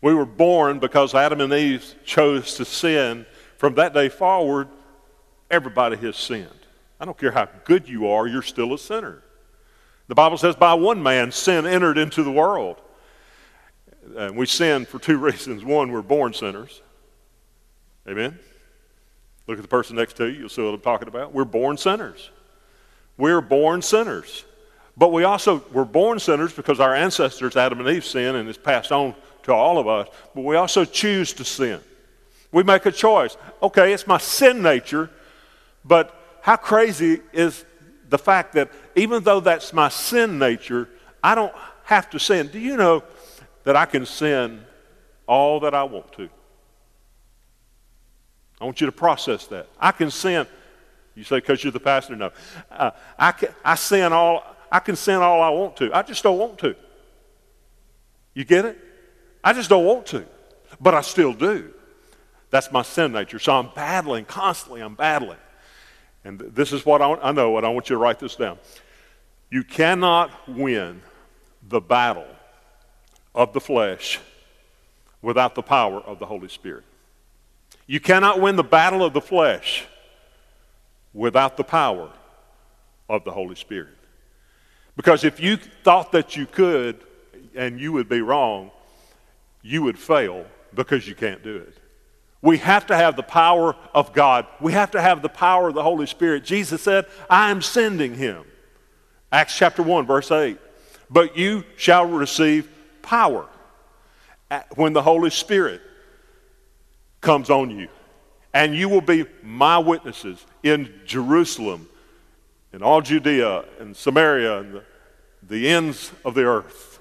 We 0.00 0.14
were 0.14 0.24
born 0.24 0.78
because 0.78 1.14
Adam 1.14 1.42
and 1.42 1.52
Eve 1.52 1.94
chose 2.06 2.54
to 2.54 2.64
sin. 2.64 3.26
From 3.58 3.74
that 3.74 3.92
day 3.92 4.08
forward, 4.08 4.68
everybody 5.50 5.96
has 5.98 6.16
sinned. 6.16 6.48
I 6.98 7.04
don't 7.04 7.18
care 7.18 7.32
how 7.32 7.50
good 7.64 7.86
you 7.86 8.08
are, 8.08 8.26
you're 8.26 8.40
still 8.40 8.72
a 8.72 8.78
sinner. 8.78 9.22
The 10.08 10.14
Bible 10.14 10.38
says, 10.38 10.56
by 10.56 10.72
one 10.72 11.02
man, 11.02 11.32
sin 11.32 11.66
entered 11.66 11.98
into 11.98 12.22
the 12.22 12.32
world. 12.32 12.80
And 14.16 14.36
we 14.36 14.46
sin 14.46 14.84
for 14.84 14.98
two 14.98 15.18
reasons. 15.18 15.64
One, 15.64 15.90
we're 15.90 16.02
born 16.02 16.32
sinners. 16.32 16.82
Amen? 18.08 18.38
Look 19.46 19.58
at 19.58 19.62
the 19.62 19.68
person 19.68 19.96
next 19.96 20.16
to 20.16 20.26
you, 20.26 20.40
you'll 20.40 20.48
see 20.48 20.62
what 20.62 20.74
I'm 20.74 20.80
talking 20.80 21.08
about. 21.08 21.32
We're 21.32 21.44
born 21.44 21.76
sinners. 21.76 22.30
We're 23.16 23.40
born 23.40 23.82
sinners. 23.82 24.44
But 24.96 25.12
we 25.12 25.24
also 25.24 25.62
were 25.72 25.84
born 25.84 26.18
sinners 26.18 26.52
because 26.52 26.80
our 26.80 26.94
ancestors, 26.94 27.56
Adam 27.56 27.80
and 27.80 27.88
Eve, 27.88 28.04
sinned 28.04 28.36
and 28.36 28.48
it's 28.48 28.58
passed 28.58 28.92
on 28.92 29.14
to 29.44 29.52
all 29.52 29.78
of 29.78 29.86
us. 29.86 30.08
But 30.34 30.42
we 30.42 30.56
also 30.56 30.84
choose 30.84 31.32
to 31.34 31.44
sin. 31.44 31.80
We 32.50 32.62
make 32.62 32.86
a 32.86 32.92
choice. 32.92 33.36
Okay, 33.62 33.92
it's 33.92 34.06
my 34.06 34.18
sin 34.18 34.62
nature, 34.62 35.10
but 35.84 36.38
how 36.42 36.56
crazy 36.56 37.20
is 37.32 37.64
the 38.08 38.18
fact 38.18 38.54
that 38.54 38.70
even 38.94 39.22
though 39.22 39.40
that's 39.40 39.72
my 39.72 39.88
sin 39.88 40.38
nature, 40.38 40.88
I 41.22 41.34
don't 41.34 41.52
have 41.84 42.08
to 42.10 42.18
sin. 42.18 42.48
Do 42.48 42.58
you 42.58 42.76
know 42.76 43.02
that 43.66 43.74
I 43.74 43.84
can 43.84 44.06
sin 44.06 44.64
all 45.26 45.58
that 45.60 45.74
I 45.74 45.82
want 45.82 46.12
to? 46.12 46.28
I 48.60 48.64
want 48.64 48.80
you 48.80 48.86
to 48.86 48.92
process 48.92 49.48
that. 49.48 49.68
I 49.78 49.90
can 49.90 50.08
sin. 50.08 50.46
You 51.16 51.24
say 51.24 51.38
because 51.38 51.64
you're 51.64 51.72
the 51.72 51.80
pastor? 51.80 52.14
No. 52.14 52.30
Uh, 52.70 52.92
I, 53.18 53.32
can, 53.32 53.48
I 53.64 53.74
sin 53.74 54.12
all. 54.12 54.44
I 54.70 54.78
can 54.78 54.94
sin 54.94 55.16
all 55.16 55.42
I 55.42 55.50
want 55.50 55.76
to. 55.78 55.92
I 55.92 56.02
just 56.02 56.22
don't 56.22 56.38
want 56.38 56.58
to. 56.60 56.76
You 58.34 58.44
get 58.44 58.66
it? 58.66 58.78
I 59.42 59.52
just 59.52 59.68
don't 59.68 59.84
want 59.84 60.06
to, 60.06 60.24
but 60.80 60.94
I 60.94 61.00
still 61.00 61.32
do. 61.32 61.74
That's 62.50 62.70
my 62.70 62.82
sin 62.82 63.10
nature. 63.10 63.40
So 63.40 63.52
I'm 63.52 63.70
battling 63.74 64.26
constantly. 64.26 64.80
I'm 64.80 64.94
battling. 64.94 65.38
And 66.24 66.38
this 66.38 66.72
is 66.72 66.86
what 66.86 67.02
I, 67.02 67.14
I 67.14 67.32
know, 67.32 67.56
and 67.56 67.66
I 67.66 67.70
want 67.70 67.90
you 67.90 67.96
to 67.96 67.98
write 67.98 68.20
this 68.20 68.36
down. 68.36 68.58
You 69.50 69.64
cannot 69.64 70.30
win 70.48 71.02
the 71.68 71.80
battle 71.80 72.28
of 73.36 73.52
the 73.52 73.60
flesh 73.60 74.18
without 75.22 75.54
the 75.54 75.62
power 75.62 76.00
of 76.00 76.18
the 76.18 76.26
Holy 76.26 76.48
Spirit. 76.48 76.84
You 77.86 78.00
cannot 78.00 78.40
win 78.40 78.56
the 78.56 78.64
battle 78.64 79.04
of 79.04 79.12
the 79.12 79.20
flesh 79.20 79.84
without 81.12 81.56
the 81.56 81.64
power 81.64 82.10
of 83.08 83.22
the 83.24 83.30
Holy 83.30 83.54
Spirit. 83.54 83.94
Because 84.96 85.22
if 85.22 85.38
you 85.38 85.56
thought 85.84 86.12
that 86.12 86.36
you 86.36 86.46
could 86.46 86.98
and 87.54 87.78
you 87.78 87.92
would 87.92 88.08
be 88.08 88.22
wrong, 88.22 88.70
you 89.62 89.82
would 89.82 89.98
fail 89.98 90.46
because 90.74 91.06
you 91.06 91.14
can't 91.14 91.42
do 91.42 91.56
it. 91.56 91.76
We 92.42 92.58
have 92.58 92.86
to 92.86 92.96
have 92.96 93.16
the 93.16 93.22
power 93.22 93.76
of 93.94 94.12
God. 94.12 94.46
We 94.60 94.72
have 94.72 94.92
to 94.92 95.00
have 95.00 95.22
the 95.22 95.28
power 95.28 95.68
of 95.68 95.74
the 95.74 95.82
Holy 95.82 96.06
Spirit. 96.06 96.44
Jesus 96.44 96.82
said, 96.82 97.06
I 97.28 97.50
am 97.50 97.60
sending 97.60 98.14
him. 98.14 98.44
Acts 99.32 99.56
chapter 99.56 99.82
1, 99.82 100.06
verse 100.06 100.30
8. 100.30 100.58
But 101.10 101.36
you 101.36 101.64
shall 101.76 102.06
receive 102.06 102.68
power 103.06 103.46
when 104.74 104.92
the 104.92 105.00
Holy 105.00 105.30
Spirit 105.30 105.80
comes 107.20 107.48
on 107.48 107.70
you. 107.70 107.88
And 108.52 108.74
you 108.74 108.88
will 108.88 109.00
be 109.00 109.24
my 109.42 109.78
witnesses 109.78 110.44
in 110.62 110.92
Jerusalem, 111.06 111.88
in 112.72 112.82
all 112.82 113.00
Judea 113.00 113.64
and 113.80 113.96
Samaria 113.96 114.58
and 114.58 114.74
the, 114.74 114.82
the 115.42 115.68
ends 115.68 116.10
of 116.24 116.34
the 116.34 116.44
earth. 116.44 116.98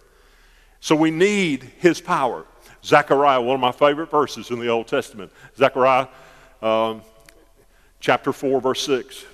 So 0.79 0.95
we 0.95 1.11
need 1.11 1.63
his 1.79 1.99
power. 1.99 2.45
Zechariah, 2.83 3.41
one 3.41 3.55
of 3.55 3.61
my 3.61 3.71
favorite 3.71 4.11
verses 4.11 4.51
in 4.51 4.59
the 4.59 4.67
Old 4.67 4.87
Testament. 4.87 5.31
Zechariah 5.57 6.07
um, 6.61 7.01
chapter 7.99 8.31
4, 8.31 8.61
verse 8.61 8.85
6. 8.85 9.25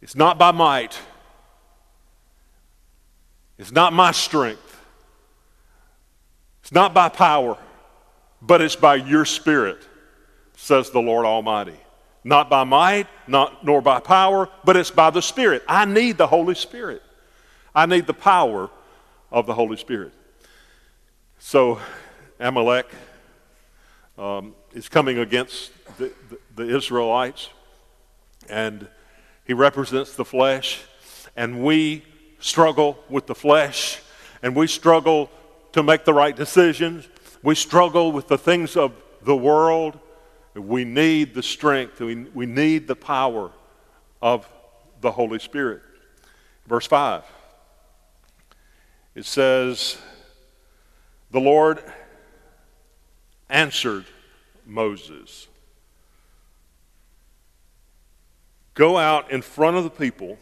It's 0.00 0.14
not 0.14 0.38
by 0.38 0.52
might, 0.52 0.98
it's 3.58 3.72
not 3.72 3.92
my 3.92 4.12
strength, 4.12 4.63
it's 6.64 6.72
not 6.72 6.94
by 6.94 7.10
power, 7.10 7.58
but 8.40 8.62
it's 8.62 8.74
by 8.74 8.94
your 8.94 9.26
spirit, 9.26 9.86
says 10.56 10.88
the 10.88 10.98
Lord 10.98 11.26
Almighty. 11.26 11.76
Not 12.24 12.48
by 12.48 12.64
might, 12.64 13.06
not, 13.26 13.66
nor 13.66 13.82
by 13.82 14.00
power, 14.00 14.48
but 14.64 14.74
it's 14.74 14.90
by 14.90 15.10
the 15.10 15.20
Spirit. 15.20 15.62
I 15.68 15.84
need 15.84 16.16
the 16.16 16.26
Holy 16.26 16.54
Spirit. 16.54 17.02
I 17.74 17.84
need 17.84 18.06
the 18.06 18.14
power 18.14 18.70
of 19.30 19.44
the 19.44 19.52
Holy 19.52 19.76
Spirit. 19.76 20.14
So, 21.38 21.78
Amalek 22.40 22.86
um, 24.16 24.54
is 24.72 24.88
coming 24.88 25.18
against 25.18 25.70
the, 25.98 26.10
the, 26.30 26.64
the 26.64 26.74
Israelites, 26.74 27.50
and 28.48 28.88
he 29.44 29.52
represents 29.52 30.14
the 30.14 30.24
flesh, 30.24 30.80
and 31.36 31.62
we 31.62 32.06
struggle 32.38 32.98
with 33.10 33.26
the 33.26 33.34
flesh, 33.34 34.00
and 34.42 34.56
we 34.56 34.66
struggle 34.66 35.30
to 35.74 35.82
make 35.82 36.04
the 36.04 36.14
right 36.14 36.36
decisions. 36.36 37.08
We 37.42 37.56
struggle 37.56 38.12
with 38.12 38.28
the 38.28 38.38
things 38.38 38.76
of 38.76 38.92
the 39.22 39.34
world. 39.34 39.98
We 40.54 40.84
need 40.84 41.34
the 41.34 41.42
strength, 41.42 41.98
we, 41.98 42.14
we 42.32 42.46
need 42.46 42.86
the 42.86 42.94
power 42.94 43.50
of 44.22 44.48
the 45.00 45.10
Holy 45.10 45.40
Spirit. 45.40 45.82
Verse 46.68 46.86
5 46.86 47.24
it 49.16 49.26
says, 49.26 49.98
The 51.32 51.40
Lord 51.40 51.82
answered 53.50 54.04
Moses 54.64 55.48
Go 58.74 58.96
out 58.96 59.32
in 59.32 59.42
front 59.42 59.76
of 59.76 59.82
the 59.82 59.90
people, 59.90 60.38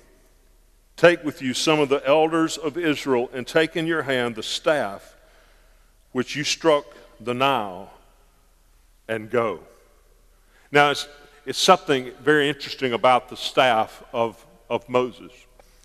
take 0.98 1.24
with 1.24 1.40
you 1.40 1.54
some 1.54 1.80
of 1.80 1.88
the 1.88 2.06
elders 2.06 2.58
of 2.58 2.76
Israel, 2.76 3.30
and 3.32 3.46
take 3.46 3.76
in 3.76 3.86
your 3.86 4.02
hand 4.02 4.34
the 4.34 4.42
staff 4.42 5.11
which 6.12 6.36
you 6.36 6.44
struck 6.44 6.84
the 7.20 7.34
Nile, 7.34 7.90
and 9.08 9.30
go. 9.30 9.60
Now, 10.70 10.90
it's, 10.90 11.08
it's 11.44 11.58
something 11.58 12.12
very 12.22 12.48
interesting 12.48 12.92
about 12.92 13.28
the 13.28 13.36
staff 13.36 14.02
of, 14.12 14.44
of 14.70 14.88
Moses. 14.88 15.32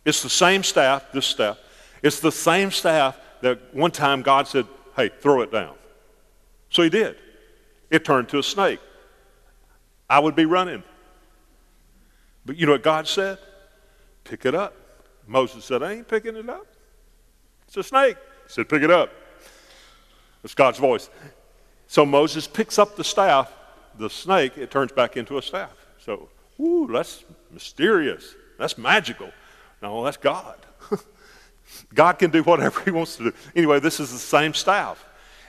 It's 0.05 0.23
the 0.23 0.29
same 0.29 0.63
staff, 0.63 1.11
this 1.11 1.25
staff. 1.25 1.57
It's 2.01 2.19
the 2.19 2.31
same 2.31 2.71
staff 2.71 3.17
that 3.41 3.73
one 3.73 3.91
time 3.91 4.21
God 4.21 4.47
said, 4.47 4.65
hey, 4.95 5.09
throw 5.09 5.41
it 5.41 5.51
down. 5.51 5.75
So 6.69 6.83
he 6.83 6.89
did. 6.89 7.17
It 7.89 8.05
turned 8.05 8.29
to 8.29 8.39
a 8.39 8.43
snake. 8.43 8.79
I 10.09 10.19
would 10.19 10.35
be 10.35 10.45
running. 10.45 10.83
But 12.45 12.55
you 12.55 12.65
know 12.65 12.73
what 12.73 12.83
God 12.83 13.07
said? 13.07 13.37
Pick 14.23 14.45
it 14.45 14.55
up. 14.55 14.73
Moses 15.27 15.65
said, 15.65 15.83
I 15.83 15.93
ain't 15.93 16.07
picking 16.07 16.35
it 16.35 16.49
up. 16.49 16.65
It's 17.67 17.75
a 17.75 17.83
snake. 17.83 18.15
He 18.47 18.53
said, 18.53 18.69
pick 18.69 18.81
it 18.81 18.91
up. 18.91 19.11
It's 20.43 20.53
God's 20.53 20.79
voice. 20.79 21.09
So 21.87 22.05
Moses 22.05 22.47
picks 22.47 22.77
up 22.77 22.95
the 22.95 23.03
staff, 23.03 23.51
the 23.97 24.09
snake, 24.09 24.57
it 24.57 24.71
turns 24.71 24.91
back 24.91 25.17
into 25.17 25.37
a 25.37 25.41
staff. 25.41 25.73
So, 25.99 26.29
whoo, 26.57 26.87
that's 26.91 27.23
mysterious. 27.51 28.35
That's 28.57 28.77
magical. 28.77 29.31
No, 29.81 30.03
that's 30.03 30.17
God. 30.17 30.57
God 31.93 32.13
can 32.13 32.31
do 32.31 32.43
whatever 32.43 32.81
he 32.85 32.91
wants 32.91 33.15
to 33.17 33.25
do. 33.25 33.33
Anyway, 33.55 33.79
this 33.79 33.99
is 33.99 34.11
the 34.11 34.17
same 34.17 34.53
staff. 34.53 35.05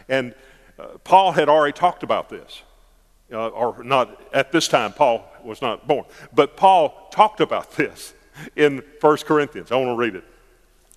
And 0.09 0.35
uh, 0.79 0.99
Paul 1.05 1.33
had 1.33 1.49
already 1.49 1.73
talked 1.73 2.03
about 2.03 2.29
this. 2.29 2.63
Uh, 3.31 3.49
or 3.49 3.85
not 3.85 4.19
at 4.33 4.53
this 4.53 4.69
time, 4.69 4.93
Paul 4.93 5.31
was 5.45 5.61
not 5.61 5.87
born. 5.87 6.07
But 6.35 6.57
Paul 6.57 7.09
talked 7.11 7.41
about 7.41 7.73
this 7.77 8.15
in 8.57 8.83
1 9.01 9.17
Corinthians. 9.19 9.73
I 9.73 9.77
want 9.77 9.89
to 9.89 9.97
read 9.97 10.15
it. 10.15 10.25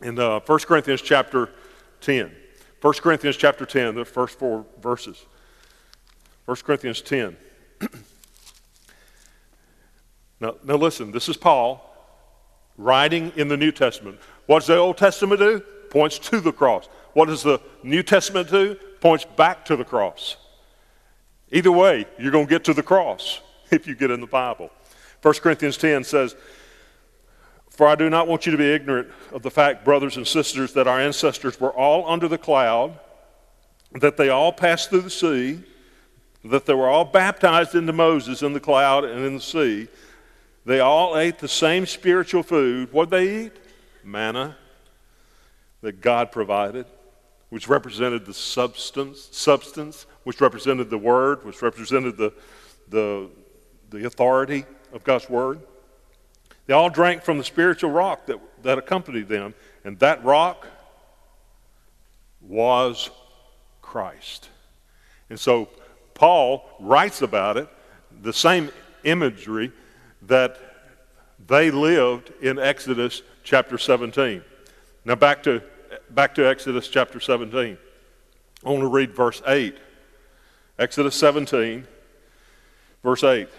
In 0.01 0.17
uh, 0.17 0.39
1 0.39 0.59
Corinthians 0.59 1.01
chapter 1.01 1.49
10. 2.01 2.31
1 2.81 2.93
Corinthians 2.95 3.37
chapter 3.37 3.65
10, 3.65 3.95
the 3.95 4.05
first 4.05 4.39
four 4.39 4.65
verses. 4.81 5.25
1 6.45 6.57
Corinthians 6.57 7.01
10. 7.01 7.37
now, 10.39 10.55
now 10.63 10.75
listen, 10.75 11.11
this 11.11 11.29
is 11.29 11.37
Paul 11.37 11.87
writing 12.77 13.31
in 13.35 13.47
the 13.47 13.57
New 13.57 13.71
Testament. 13.71 14.19
What 14.47 14.59
does 14.59 14.67
the 14.67 14.77
Old 14.77 14.97
Testament 14.97 15.39
do? 15.39 15.59
Points 15.91 16.17
to 16.19 16.39
the 16.39 16.51
cross. 16.51 16.87
What 17.13 17.27
does 17.27 17.43
the 17.43 17.61
New 17.83 18.01
Testament 18.01 18.49
do? 18.49 18.75
Points 18.99 19.25
back 19.25 19.63
to 19.65 19.75
the 19.75 19.85
cross. 19.85 20.37
Either 21.51 21.71
way, 21.71 22.05
you're 22.17 22.31
going 22.31 22.47
to 22.47 22.49
get 22.49 22.63
to 22.63 22.73
the 22.73 22.83
cross 22.83 23.41
if 23.71 23.85
you 23.85 23.93
get 23.93 24.09
in 24.09 24.21
the 24.21 24.27
Bible. 24.27 24.71
1 25.21 25.33
Corinthians 25.35 25.77
10 25.77 26.03
says, 26.03 26.35
For 27.81 27.87
I 27.87 27.95
do 27.95 28.11
not 28.11 28.27
want 28.27 28.45
you 28.45 28.51
to 28.51 28.59
be 28.59 28.71
ignorant 28.71 29.07
of 29.31 29.41
the 29.41 29.49
fact, 29.49 29.83
brothers 29.83 30.15
and 30.15 30.27
sisters, 30.27 30.71
that 30.73 30.87
our 30.87 30.99
ancestors 30.99 31.59
were 31.59 31.71
all 31.71 32.07
under 32.07 32.27
the 32.27 32.37
cloud, 32.37 32.99
that 33.93 34.17
they 34.17 34.29
all 34.29 34.53
passed 34.53 34.91
through 34.91 35.01
the 35.01 35.09
sea, 35.09 35.63
that 36.45 36.67
they 36.67 36.75
were 36.75 36.87
all 36.87 37.05
baptized 37.05 37.73
into 37.73 37.91
Moses 37.91 38.43
in 38.43 38.53
the 38.53 38.59
cloud 38.59 39.03
and 39.03 39.25
in 39.25 39.33
the 39.33 39.41
sea. 39.41 39.87
They 40.63 40.79
all 40.79 41.17
ate 41.17 41.39
the 41.39 41.47
same 41.47 41.87
spiritual 41.87 42.43
food. 42.43 42.93
What 42.93 43.09
did 43.09 43.17
they 43.17 43.45
eat? 43.45 43.53
Manna 44.03 44.55
that 45.81 46.01
God 46.01 46.31
provided, 46.31 46.85
which 47.49 47.67
represented 47.67 48.27
the 48.27 48.33
substance, 48.35 49.27
substance, 49.31 50.05
which 50.23 50.39
represented 50.39 50.91
the 50.91 50.99
word, 50.99 51.43
which 51.43 51.63
represented 51.63 52.15
the, 52.15 52.31
the, 52.89 53.27
the 53.89 54.05
authority 54.05 54.65
of 54.93 55.03
God's 55.03 55.27
word. 55.27 55.61
They 56.71 56.75
all 56.75 56.89
drank 56.89 57.23
from 57.23 57.37
the 57.37 57.43
spiritual 57.43 57.91
rock 57.91 58.27
that, 58.27 58.39
that 58.63 58.77
accompanied 58.77 59.27
them, 59.27 59.53
and 59.83 59.99
that 59.99 60.23
rock 60.23 60.65
was 62.39 63.09
Christ. 63.81 64.47
And 65.29 65.37
so 65.37 65.67
Paul 66.13 66.63
writes 66.79 67.21
about 67.21 67.57
it, 67.57 67.67
the 68.21 68.31
same 68.31 68.69
imagery 69.03 69.73
that 70.21 70.57
they 71.45 71.71
lived 71.71 72.31
in 72.41 72.57
Exodus 72.57 73.21
chapter 73.43 73.77
17. 73.77 74.41
Now 75.03 75.15
back 75.15 75.43
to, 75.43 75.61
back 76.09 76.35
to 76.35 76.47
Exodus 76.47 76.87
chapter 76.87 77.19
17. 77.19 77.77
I 78.65 78.69
want 78.69 78.79
to 78.79 78.87
read 78.87 79.13
verse 79.13 79.41
8. 79.45 79.75
Exodus 80.79 81.15
17, 81.15 81.85
verse 83.03 83.25
8. 83.25 83.49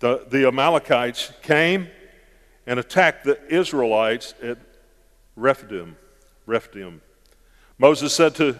The, 0.00 0.26
the 0.28 0.46
Amalekites 0.46 1.32
came 1.42 1.88
and 2.66 2.78
attacked 2.78 3.24
the 3.24 3.38
Israelites 3.52 4.34
at 4.42 4.58
Rephidim. 5.34 5.96
Rephidim. 6.46 7.00
Moses 7.78 8.14
said 8.14 8.34
to, 8.36 8.58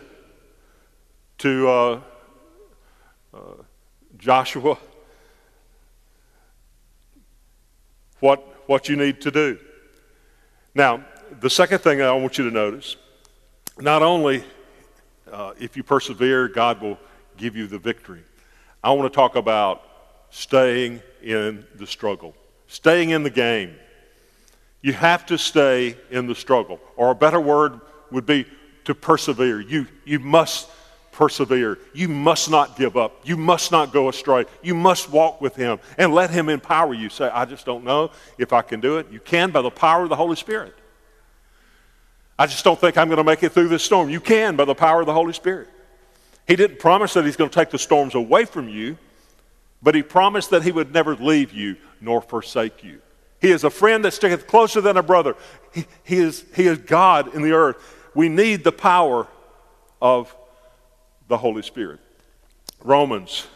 to 1.38 1.68
uh, 1.68 2.00
uh, 3.34 3.38
Joshua, 4.16 4.78
what, 8.20 8.40
what 8.66 8.88
you 8.88 8.96
need 8.96 9.20
to 9.20 9.30
do. 9.30 9.58
Now, 10.74 11.04
the 11.40 11.50
second 11.50 11.80
thing 11.80 12.00
I 12.02 12.12
want 12.12 12.38
you 12.38 12.44
to 12.44 12.50
notice 12.50 12.96
not 13.78 14.02
only 14.02 14.42
uh, 15.30 15.52
if 15.60 15.76
you 15.76 15.82
persevere, 15.82 16.48
God 16.48 16.80
will 16.80 16.98
give 17.36 17.54
you 17.54 17.66
the 17.66 17.78
victory. 17.78 18.22
I 18.82 18.92
want 18.92 19.12
to 19.12 19.14
talk 19.14 19.36
about 19.36 19.87
staying 20.30 21.02
in 21.22 21.66
the 21.76 21.86
struggle, 21.86 22.34
staying 22.66 23.10
in 23.10 23.22
the 23.22 23.30
game. 23.30 23.74
You 24.82 24.92
have 24.92 25.26
to 25.26 25.38
stay 25.38 25.96
in 26.10 26.26
the 26.26 26.34
struggle, 26.34 26.80
or 26.96 27.10
a 27.10 27.14
better 27.14 27.40
word 27.40 27.80
would 28.10 28.26
be 28.26 28.46
to 28.84 28.94
persevere. 28.94 29.60
You, 29.60 29.86
you 30.04 30.18
must 30.18 30.70
persevere. 31.18 31.78
You 31.92 32.08
must 32.08 32.48
not 32.48 32.76
give 32.76 32.96
up. 32.96 33.20
You 33.24 33.36
must 33.36 33.72
not 33.72 33.92
go 33.92 34.08
astray. 34.08 34.46
You 34.62 34.76
must 34.76 35.10
walk 35.10 35.40
with 35.40 35.56
Him 35.56 35.80
and 35.98 36.14
let 36.14 36.30
Him 36.30 36.48
empower 36.48 36.94
you. 36.94 37.08
Say, 37.08 37.28
I 37.28 37.44
just 37.44 37.66
don't 37.66 37.82
know 37.82 38.12
if 38.38 38.52
I 38.52 38.62
can 38.62 38.78
do 38.78 38.98
it. 38.98 39.10
You 39.10 39.18
can 39.18 39.50
by 39.50 39.60
the 39.60 39.70
power 39.70 40.04
of 40.04 40.10
the 40.10 40.16
Holy 40.16 40.36
Spirit. 40.36 40.74
I 42.38 42.46
just 42.46 42.64
don't 42.64 42.78
think 42.78 42.96
I'm 42.96 43.08
going 43.08 43.18
to 43.18 43.24
make 43.24 43.42
it 43.42 43.50
through 43.50 43.66
this 43.66 43.82
storm. 43.82 44.08
You 44.08 44.20
can 44.20 44.54
by 44.54 44.64
the 44.64 44.76
power 44.76 45.00
of 45.00 45.06
the 45.06 45.12
Holy 45.12 45.32
Spirit. 45.32 45.68
He 46.46 46.54
didn't 46.54 46.78
promise 46.78 47.14
that 47.14 47.24
He's 47.24 47.36
going 47.36 47.50
to 47.50 47.54
take 47.54 47.70
the 47.70 47.80
storms 47.80 48.14
away 48.14 48.44
from 48.44 48.68
you, 48.68 48.96
but 49.82 49.94
He 49.94 50.02
promised 50.02 50.50
that 50.50 50.62
He 50.62 50.72
would 50.72 50.92
never 50.92 51.14
leave 51.16 51.52
you 51.52 51.76
nor 52.00 52.20
forsake 52.20 52.84
you. 52.84 53.00
He 53.40 53.50
is 53.50 53.64
a 53.64 53.70
friend 53.70 54.04
that 54.04 54.12
sticketh 54.12 54.46
closer 54.46 54.80
than 54.80 54.96
a 54.96 55.02
brother. 55.02 55.36
He, 55.72 55.86
he, 56.02 56.16
is, 56.16 56.44
he 56.54 56.66
is 56.66 56.78
God 56.78 57.34
in 57.34 57.42
the 57.42 57.52
earth. 57.52 57.76
We 58.14 58.28
need 58.28 58.64
the 58.64 58.72
power 58.72 59.28
of 60.02 60.34
the 61.28 61.36
Holy 61.36 61.62
Spirit. 61.62 62.00
Romans 62.82 63.46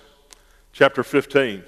chapter 0.72 1.02
15 1.02 1.62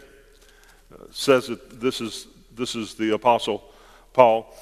uh, 0.92 0.96
says 1.10 1.48
that 1.48 1.80
this 1.80 2.00
is, 2.00 2.28
this 2.54 2.76
is 2.76 2.94
the 2.94 3.14
Apostle 3.14 3.64
Paul. 4.12 4.54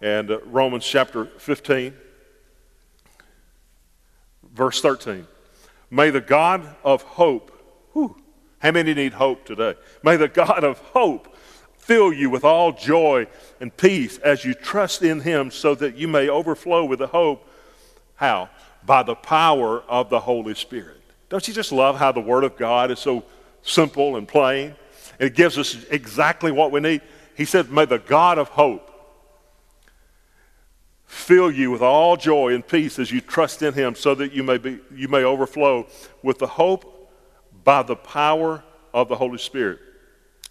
And 0.00 0.30
uh, 0.30 0.40
Romans 0.44 0.86
chapter 0.86 1.24
15, 1.24 1.94
verse 4.52 4.80
13. 4.80 5.26
May 5.90 6.10
the 6.10 6.20
God 6.20 6.76
of 6.84 7.02
hope, 7.02 7.52
whew, 7.92 8.16
how 8.58 8.70
many 8.72 8.94
need 8.94 9.14
hope 9.14 9.44
today? 9.44 9.74
May 10.02 10.16
the 10.16 10.28
God 10.28 10.64
of 10.64 10.78
hope 10.78 11.36
fill 11.78 12.12
you 12.12 12.30
with 12.30 12.44
all 12.44 12.72
joy 12.72 13.26
and 13.60 13.74
peace 13.76 14.18
as 14.18 14.44
you 14.44 14.54
trust 14.54 15.02
in 15.02 15.20
him 15.20 15.50
so 15.50 15.74
that 15.74 15.96
you 15.96 16.08
may 16.08 16.28
overflow 16.28 16.84
with 16.84 16.98
the 16.98 17.06
hope. 17.06 17.48
How? 18.16 18.50
by 18.88 19.02
the 19.02 19.14
power 19.14 19.82
of 19.82 20.08
the 20.08 20.18
Holy 20.18 20.54
Spirit. 20.54 21.02
Don't 21.28 21.46
you 21.46 21.52
just 21.52 21.72
love 21.72 21.98
how 21.98 22.10
the 22.10 22.20
Word 22.20 22.42
of 22.42 22.56
God 22.56 22.90
is 22.90 22.98
so 22.98 23.22
simple 23.62 24.16
and 24.16 24.26
plain? 24.26 24.74
It 25.18 25.34
gives 25.34 25.58
us 25.58 25.84
exactly 25.90 26.50
what 26.50 26.72
we 26.72 26.80
need. 26.80 27.02
He 27.36 27.44
said, 27.44 27.70
May 27.70 27.84
the 27.84 27.98
God 27.98 28.38
of 28.38 28.48
hope 28.48 28.86
fill 31.04 31.50
you 31.50 31.70
with 31.70 31.82
all 31.82 32.16
joy 32.16 32.54
and 32.54 32.66
peace 32.66 32.98
as 32.98 33.10
you 33.10 33.20
trust 33.20 33.62
in 33.62 33.74
Him, 33.74 33.94
so 33.94 34.14
that 34.14 34.32
you 34.32 34.42
may, 34.42 34.56
be, 34.56 34.78
you 34.94 35.08
may 35.08 35.22
overflow 35.22 35.86
with 36.22 36.38
the 36.38 36.46
hope 36.46 36.94
by 37.68 37.82
the 37.82 37.96
power 37.96 38.64
of 38.94 39.08
the 39.10 39.14
Holy 39.14 39.36
Spirit. 39.36 39.78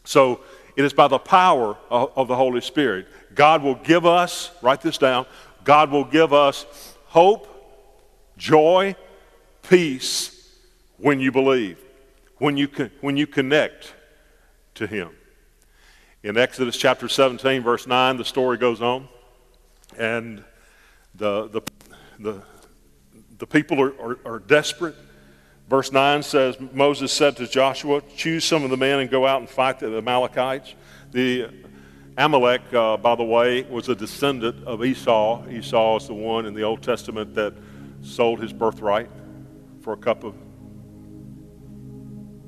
So 0.03 0.41
it 0.75 0.85
is 0.85 0.93
by 0.93 1.07
the 1.07 1.17
power 1.17 1.75
of, 1.89 2.11
of 2.15 2.27
the 2.27 2.35
Holy 2.35 2.61
Spirit. 2.61 3.07
God 3.33 3.63
will 3.63 3.73
give 3.73 4.05
us, 4.05 4.51
write 4.61 4.81
this 4.81 4.99
down, 4.99 5.25
God 5.63 5.89
will 5.89 6.03
give 6.03 6.31
us 6.31 6.95
hope 7.07 7.47
joy, 8.37 8.95
peace 9.67 10.47
when 10.97 11.19
you 11.19 11.31
believe, 11.31 11.79
when 12.37 12.55
you, 12.55 12.69
when 13.01 13.17
you 13.17 13.25
connect 13.25 13.95
to 14.75 14.85
Him. 14.85 15.09
In 16.21 16.37
Exodus 16.37 16.77
chapter 16.77 17.09
17, 17.09 17.63
verse 17.63 17.87
9, 17.87 18.17
the 18.17 18.25
story 18.25 18.59
goes 18.59 18.79
on, 18.79 19.07
and 19.97 20.43
the, 21.15 21.47
the, 21.47 21.61
the, 22.19 22.43
the 23.39 23.47
people 23.47 23.81
are, 23.81 23.99
are, 23.99 24.19
are 24.23 24.37
desperate. 24.37 24.93
Verse 25.69 25.91
9 25.91 26.23
says, 26.23 26.57
Moses 26.73 27.11
said 27.11 27.35
to 27.37 27.47
Joshua, 27.47 28.01
Choose 28.15 28.45
some 28.45 28.63
of 28.63 28.69
the 28.69 28.77
men 28.77 28.99
and 28.99 29.09
go 29.09 29.27
out 29.27 29.41
and 29.41 29.49
fight 29.49 29.79
the 29.79 29.97
Amalekites. 29.97 30.75
The 31.11 31.49
Amalek, 32.17 32.61
uh, 32.73 32.97
by 32.97 33.15
the 33.15 33.23
way, 33.23 33.63
was 33.63 33.89
a 33.89 33.95
descendant 33.95 34.65
of 34.65 34.83
Esau. 34.83 35.47
Esau 35.49 35.97
is 35.97 36.07
the 36.07 36.13
one 36.13 36.45
in 36.45 36.53
the 36.53 36.63
Old 36.63 36.81
Testament 36.81 37.35
that 37.35 37.53
sold 38.01 38.41
his 38.41 38.53
birthright 38.53 39.09
for 39.81 39.93
a 39.93 39.97
cup 39.97 40.23
of 40.23 40.35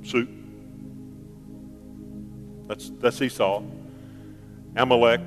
soup. 0.01 0.29
That's, 2.67 2.89
that's 2.99 3.21
Esau. 3.21 3.63
Amalek, 4.75 5.21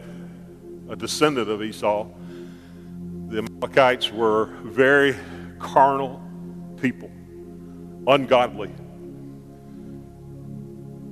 a 0.88 0.96
descendant 0.96 1.48
of 1.48 1.62
Esau. 1.62 2.06
The 3.28 3.38
Amalekites 3.38 4.10
were 4.10 4.46
very 4.64 5.16
carnal 5.58 6.22
people, 6.80 7.10
ungodly. 8.06 8.70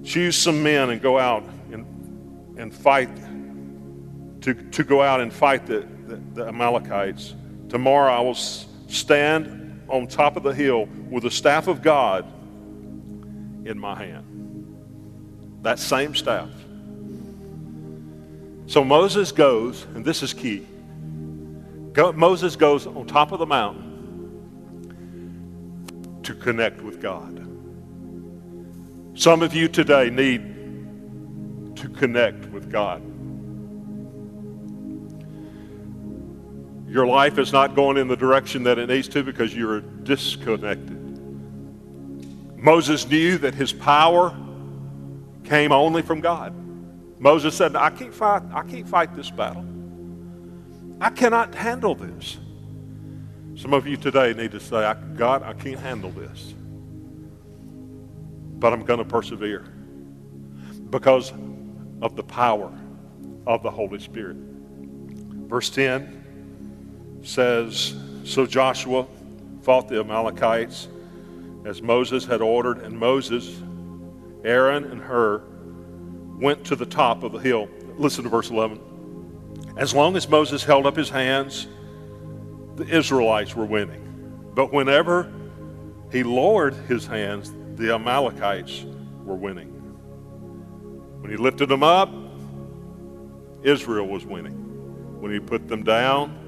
Choose 0.04 0.36
some 0.36 0.62
men 0.62 0.90
and 0.90 1.00
go 1.00 1.18
out 1.18 1.44
and, 1.70 2.58
and 2.58 2.74
fight, 2.74 3.10
to, 4.42 4.54
to 4.54 4.84
go 4.84 5.02
out 5.02 5.20
and 5.20 5.32
fight 5.32 5.66
the, 5.66 5.86
the, 6.06 6.16
the 6.34 6.46
Amalekites. 6.48 7.34
Tomorrow 7.68 8.12
I 8.12 8.20
will 8.20 8.34
stand 8.34 9.82
on 9.88 10.06
top 10.06 10.36
of 10.36 10.42
the 10.42 10.54
hill 10.54 10.86
with 11.10 11.24
the 11.24 11.30
staff 11.30 11.68
of 11.68 11.82
God 11.82 12.24
in 13.66 13.78
my 13.78 13.94
hand. 13.94 14.26
That 15.62 15.78
same 15.78 16.14
staff. 16.14 16.48
So 18.66 18.84
Moses 18.84 19.32
goes, 19.32 19.84
and 19.94 20.04
this 20.04 20.22
is 20.22 20.32
key. 20.32 20.66
Go, 21.92 22.12
Moses 22.12 22.56
goes 22.56 22.86
on 22.86 23.06
top 23.06 23.32
of 23.32 23.40
the 23.40 23.46
mountain 23.46 23.89
to 26.22 26.34
connect 26.34 26.82
with 26.82 27.00
God. 27.00 27.36
Some 29.18 29.42
of 29.42 29.54
you 29.54 29.68
today 29.68 30.10
need 30.10 31.76
to 31.76 31.88
connect 31.88 32.46
with 32.46 32.70
God. 32.70 33.02
Your 36.88 37.06
life 37.06 37.38
is 37.38 37.52
not 37.52 37.76
going 37.76 37.96
in 37.96 38.08
the 38.08 38.16
direction 38.16 38.64
that 38.64 38.78
it 38.78 38.88
needs 38.88 39.08
to 39.08 39.22
because 39.22 39.54
you're 39.54 39.80
disconnected. 39.80 40.98
Moses 42.56 43.08
knew 43.08 43.38
that 43.38 43.54
his 43.54 43.72
power 43.72 44.36
came 45.44 45.72
only 45.72 46.02
from 46.02 46.20
God. 46.20 46.52
Moses 47.18 47.54
said, 47.54 47.76
I 47.76 47.90
can't 47.90 48.12
fight, 48.12 48.42
I 48.52 48.62
can't 48.62 48.88
fight 48.88 49.14
this 49.14 49.30
battle. 49.30 49.64
I 51.00 51.10
cannot 51.10 51.54
handle 51.54 51.94
this. 51.94 52.38
Some 53.60 53.74
of 53.74 53.86
you 53.86 53.98
today 53.98 54.32
need 54.32 54.52
to 54.52 54.58
say, 54.58 54.90
God, 55.16 55.42
I 55.42 55.52
can't 55.52 55.78
handle 55.78 56.10
this. 56.12 56.54
But 58.58 58.72
I'm 58.72 58.86
going 58.86 59.00
to 59.00 59.04
persevere 59.04 59.66
because 60.88 61.30
of 62.00 62.16
the 62.16 62.22
power 62.22 62.72
of 63.46 63.62
the 63.62 63.70
Holy 63.70 63.98
Spirit. 63.98 64.38
Verse 64.38 65.68
10 65.68 67.20
says, 67.22 67.94
So 68.24 68.46
Joshua 68.46 69.06
fought 69.60 69.88
the 69.88 70.00
Amalekites 70.00 70.88
as 71.66 71.82
Moses 71.82 72.24
had 72.24 72.40
ordered, 72.40 72.78
and 72.78 72.98
Moses, 72.98 73.60
Aaron, 74.42 74.84
and 74.84 75.02
Hur 75.02 75.42
went 76.40 76.64
to 76.64 76.76
the 76.76 76.86
top 76.86 77.22
of 77.24 77.32
the 77.32 77.38
hill. 77.38 77.68
Listen 77.98 78.24
to 78.24 78.30
verse 78.30 78.48
11. 78.48 78.80
As 79.76 79.92
long 79.94 80.16
as 80.16 80.26
Moses 80.30 80.64
held 80.64 80.86
up 80.86 80.96
his 80.96 81.10
hands, 81.10 81.66
the 82.80 82.96
Israelites 82.96 83.54
were 83.54 83.66
winning. 83.66 84.52
But 84.54 84.72
whenever 84.72 85.30
he 86.10 86.22
lowered 86.22 86.72
his 86.88 87.06
hands, 87.06 87.52
the 87.76 87.94
Amalekites 87.94 88.86
were 89.24 89.34
winning. 89.34 89.68
When 91.20 91.30
he 91.30 91.36
lifted 91.36 91.68
them 91.68 91.82
up, 91.82 92.10
Israel 93.62 94.08
was 94.08 94.24
winning. 94.24 94.54
When 95.20 95.30
he 95.30 95.38
put 95.38 95.68
them 95.68 95.82
down, 95.84 96.38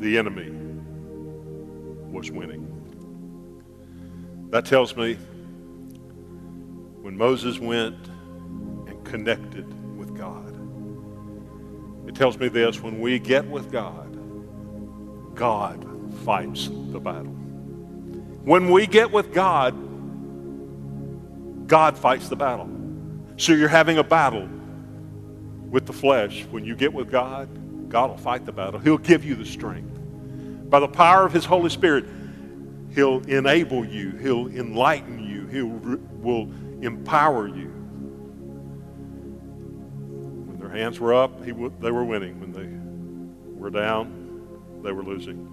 the 0.00 0.18
enemy 0.18 0.50
was 2.10 2.28
winning. 2.32 2.66
That 4.50 4.66
tells 4.66 4.96
me 4.96 5.14
when 7.02 7.16
Moses 7.16 7.60
went 7.60 8.08
and 8.88 9.04
connected 9.04 9.72
it 12.12 12.16
tells 12.16 12.38
me 12.38 12.48
this 12.48 12.82
when 12.82 13.00
we 13.00 13.18
get 13.18 13.46
with 13.46 13.72
God, 13.72 15.34
God 15.34 15.82
fights 16.26 16.68
the 16.68 17.00
battle. 17.00 17.32
When 18.44 18.70
we 18.70 18.86
get 18.86 19.10
with 19.10 19.32
God, 19.32 19.72
God 21.66 21.96
fights 21.96 22.28
the 22.28 22.36
battle. 22.36 22.68
So 23.38 23.54
you're 23.54 23.66
having 23.66 23.96
a 23.96 24.04
battle 24.04 24.46
with 25.70 25.86
the 25.86 25.94
flesh. 25.94 26.44
When 26.50 26.66
you 26.66 26.76
get 26.76 26.92
with 26.92 27.10
God, 27.10 27.48
God 27.88 28.10
will 28.10 28.18
fight 28.18 28.44
the 28.44 28.52
battle. 28.52 28.78
He'll 28.78 28.98
give 28.98 29.24
you 29.24 29.34
the 29.34 29.46
strength. 29.46 29.98
By 30.68 30.80
the 30.80 30.88
power 30.88 31.24
of 31.24 31.32
His 31.32 31.46
Holy 31.46 31.70
Spirit, 31.70 32.04
He'll 32.94 33.22
enable 33.22 33.86
you, 33.86 34.10
He'll 34.18 34.48
enlighten 34.48 35.18
you, 35.18 35.46
He 35.46 35.62
will 35.62 36.52
empower 36.82 37.48
you. 37.48 37.71
Hands 40.72 40.98
were 40.98 41.14
up, 41.14 41.44
he 41.44 41.50
w- 41.50 41.72
they 41.80 41.90
were 41.90 42.04
winning. 42.04 42.40
When 42.40 42.52
they 42.52 42.68
were 43.60 43.70
down, 43.70 44.80
they 44.82 44.92
were 44.92 45.04
losing. 45.04 45.48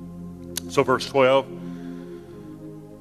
So, 0.70 0.84
verse 0.84 1.06
12 1.08 1.46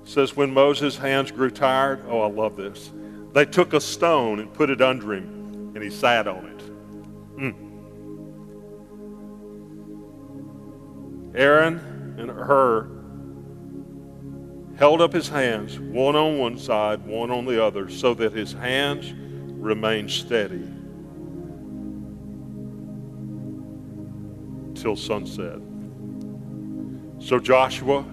says, 0.05 0.37
When 0.37 0.53
Moses' 0.53 0.97
hands 0.97 1.31
grew 1.31 1.51
tired, 1.51 2.05
oh, 2.09 2.21
I 2.21 2.29
love 2.29 2.57
this. 2.57 2.91
They 3.33 3.45
took 3.45 3.73
a 3.73 3.81
stone 3.81 4.41
and 4.41 4.53
put 4.53 4.71
it 4.71 4.83
under 4.83 5.14
him, 5.14 5.73
and 5.75 5.83
he 5.83 5.91
sat 5.91 6.27
on 6.27 6.47
it. 6.47 6.59
Mm. 7.39 7.64
Aaron 11.37 12.16
and 12.19 12.31
Hur 12.31 12.91
held 14.77 15.01
up 15.01 15.12
his 15.12 15.29
hands, 15.29 15.79
one 15.79 16.16
on 16.16 16.39
one 16.39 16.59
side, 16.59 17.05
one 17.05 17.31
on 17.31 17.45
the 17.45 17.62
other, 17.62 17.89
so 17.89 18.14
that 18.14 18.33
his 18.33 18.53
hands 18.53 19.12
remained 19.61 20.11
steady 20.11 20.69
till 24.81 24.97
sunset. 24.97 25.59
So 27.20 27.39
Joshua 27.39 28.05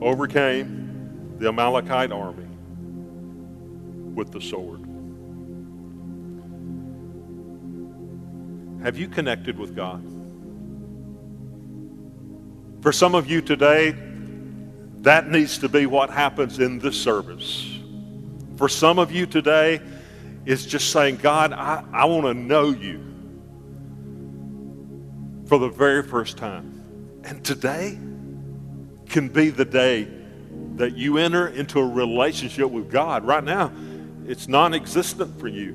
overcame 0.00 1.36
the 1.38 1.48
Amalekite 1.48 2.12
army 2.12 2.46
with 4.14 4.32
the 4.32 4.40
sword. 4.40 4.80
Have 8.82 8.96
you 8.96 9.08
connected 9.08 9.58
with 9.58 9.74
God? 9.74 10.02
For 12.82 12.92
some 12.92 13.14
of 13.14 13.28
you 13.28 13.40
today, 13.40 13.94
that 15.00 15.28
needs 15.28 15.58
to 15.58 15.68
be 15.68 15.86
what 15.86 16.10
happens 16.10 16.58
in 16.58 16.78
this 16.78 17.00
service. 17.00 17.78
For 18.56 18.68
some 18.68 18.98
of 18.98 19.12
you 19.12 19.26
today, 19.26 19.80
is 20.46 20.64
just 20.64 20.90
saying, 20.90 21.16
God, 21.16 21.52
I, 21.52 21.84
I 21.92 22.04
want 22.06 22.24
to 22.24 22.34
know 22.34 22.70
you 22.70 23.02
for 25.46 25.58
the 25.58 25.68
very 25.68 26.02
first 26.02 26.36
time. 26.36 27.20
And 27.24 27.44
today 27.44 27.98
can 29.08 29.28
be 29.28 29.50
the 29.50 29.64
day 29.64 30.08
that 30.76 30.96
you 30.96 31.18
enter 31.18 31.48
into 31.48 31.80
a 31.80 31.86
relationship 31.86 32.70
with 32.70 32.90
God. 32.90 33.24
Right 33.24 33.44
now, 33.44 33.72
it's 34.26 34.48
non 34.48 34.74
existent 34.74 35.38
for 35.40 35.48
you. 35.48 35.74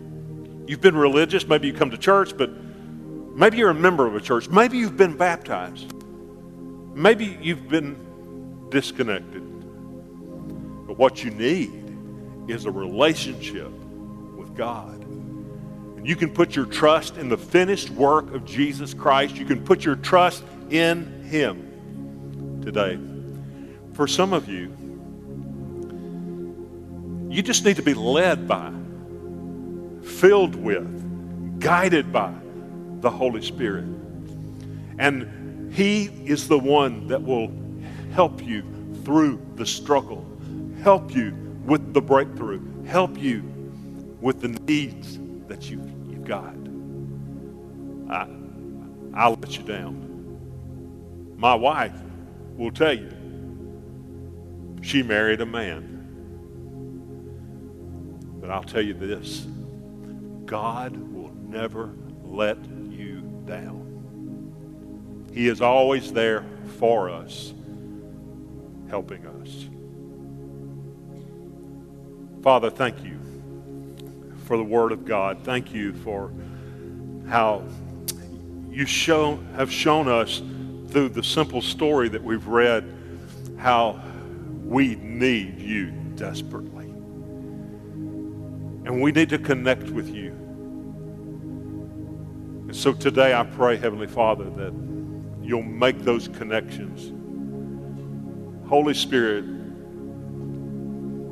You've 0.68 0.82
been 0.82 0.96
religious, 0.96 1.48
maybe 1.48 1.68
you 1.68 1.74
come 1.74 1.92
to 1.92 1.98
church, 1.98 2.38
but 2.38 2.52
maybe 3.36 3.58
you're 3.58 3.72
a 3.72 3.74
member 3.74 4.06
of 4.06 4.16
a 4.16 4.22
church. 4.22 4.48
Maybe 4.50 4.78
you've 4.78 4.98
been 4.98 5.18
baptized. 5.18 5.94
Maybe 6.94 7.38
you've 7.42 7.68
been 7.68 8.68
disconnected. 8.70 9.42
But 10.88 10.98
what 10.98 11.24
you 11.24 11.32
need 11.32 11.72
is 12.48 12.66
a 12.66 12.72
relationship 12.72 13.72
with 14.36 14.56
God. 14.56 15.06
And 16.02 16.10
you 16.10 16.16
can 16.16 16.32
put 16.32 16.56
your 16.56 16.66
trust 16.66 17.18
in 17.18 17.30
the 17.30 17.38
finished 17.38 17.91
work 17.91 18.34
of 18.34 18.43
Jesus 18.43 18.91
Christ. 18.91 19.36
You 19.36 19.45
can 19.45 19.64
put 19.64 19.86
your 19.86 19.97
trust 19.97 20.43
in 20.72 21.06
Him 21.26 22.60
today. 22.64 22.97
For 23.93 24.08
some 24.08 24.34
of 24.34 24.49
you, 24.49 24.76
you 27.30 27.43
just 27.43 27.64
need 27.64 27.76
to 27.76 27.84
be 27.84 27.93
led 27.93 28.47
by, 28.47 28.72
filled 30.04 30.56
with, 30.56 31.60
guided 31.60 32.12
by 32.12 32.34
the 33.02 33.12
Holy 33.12 33.43
Spirit. 33.43 33.86
And 34.97 35.72
He 35.72 36.06
is 36.26 36.47
the 36.47 36.58
one 36.58 37.06
that 37.10 37.22
will 37.22 37.52
help 38.12 38.43
you 38.43 38.64
through 39.06 39.39
the 39.54 39.68
struggle, 39.68 40.26
help 40.82 41.14
you 41.14 41.32
with 41.64 41.93
the 41.93 42.02
breakthrough, 42.02 42.86
help 42.86 43.20
you 43.20 43.43
with 44.20 44.41
the 44.41 44.47
needs 44.47 45.20
that 45.52 45.70
you, 45.70 45.82
you've 46.08 46.24
got. 46.24 46.56
I, 48.10 48.26
I'll 49.14 49.36
let 49.36 49.58
you 49.58 49.64
down. 49.64 51.36
My 51.36 51.54
wife 51.56 51.91
will 52.56 52.72
tell 52.72 52.93
you 52.93 53.12
she 54.82 55.04
married 55.04 55.41
a 55.41 55.45
man. 55.45 55.89
But 58.39 58.49
I'll 58.49 58.64
tell 58.64 58.82
you 58.82 58.93
this 58.93 59.45
God 60.45 60.95
will 60.95 61.34
never 61.34 61.93
let 62.24 62.58
you 62.89 63.20
down. 63.45 63.89
He 65.34 65.49
is 65.49 65.62
always 65.62 66.14
there 66.14 66.45
for 66.80 67.10
us 67.10 67.54
helping 68.89 69.26
us. 69.28 69.68
Father, 72.41 72.70
thank 72.70 73.04
you 73.04 73.20
for 74.52 74.58
the 74.58 74.64
Word 74.64 74.91
of 74.91 75.06
God. 75.06 75.45
Thank 75.45 75.74
you 75.74 75.93
for 75.93 76.30
how 77.30 77.64
you 78.70 78.86
show, 78.86 79.39
have 79.56 79.72
shown 79.72 80.10
us 80.10 80.41
through 80.89 81.08
the 81.08 81.24
simple 81.24 81.62
story 81.62 82.10
that 82.10 82.22
we've 82.22 82.45
read 82.47 82.84
how 83.58 84.02
we 84.66 84.95
need 84.95 85.58
you 85.58 85.91
desperately. 86.18 86.84
And 88.84 89.02
we 89.02 89.14
need 89.14 89.30
to 89.30 89.38
connect 89.38 89.89
with 89.89 90.10
you. 90.10 90.32
And 92.68 92.76
so 92.76 92.91
today 92.91 93.34
I 93.34 93.43
pray, 93.43 93.78
Heavenly 93.78 94.08
Father, 94.08 94.49
that 94.49 94.74
you'll 95.41 95.64
make 95.64 95.99
those 95.99 96.28
connections. 96.28 97.14
Holy 98.68 98.95
Spirit, 98.95 99.45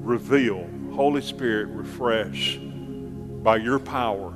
reveal. 0.05 0.70
Holy 0.93 1.22
Spirit, 1.22 1.67
refresh 1.67 2.61
by 3.44 3.58
your 3.58 3.80
power. 3.80 4.34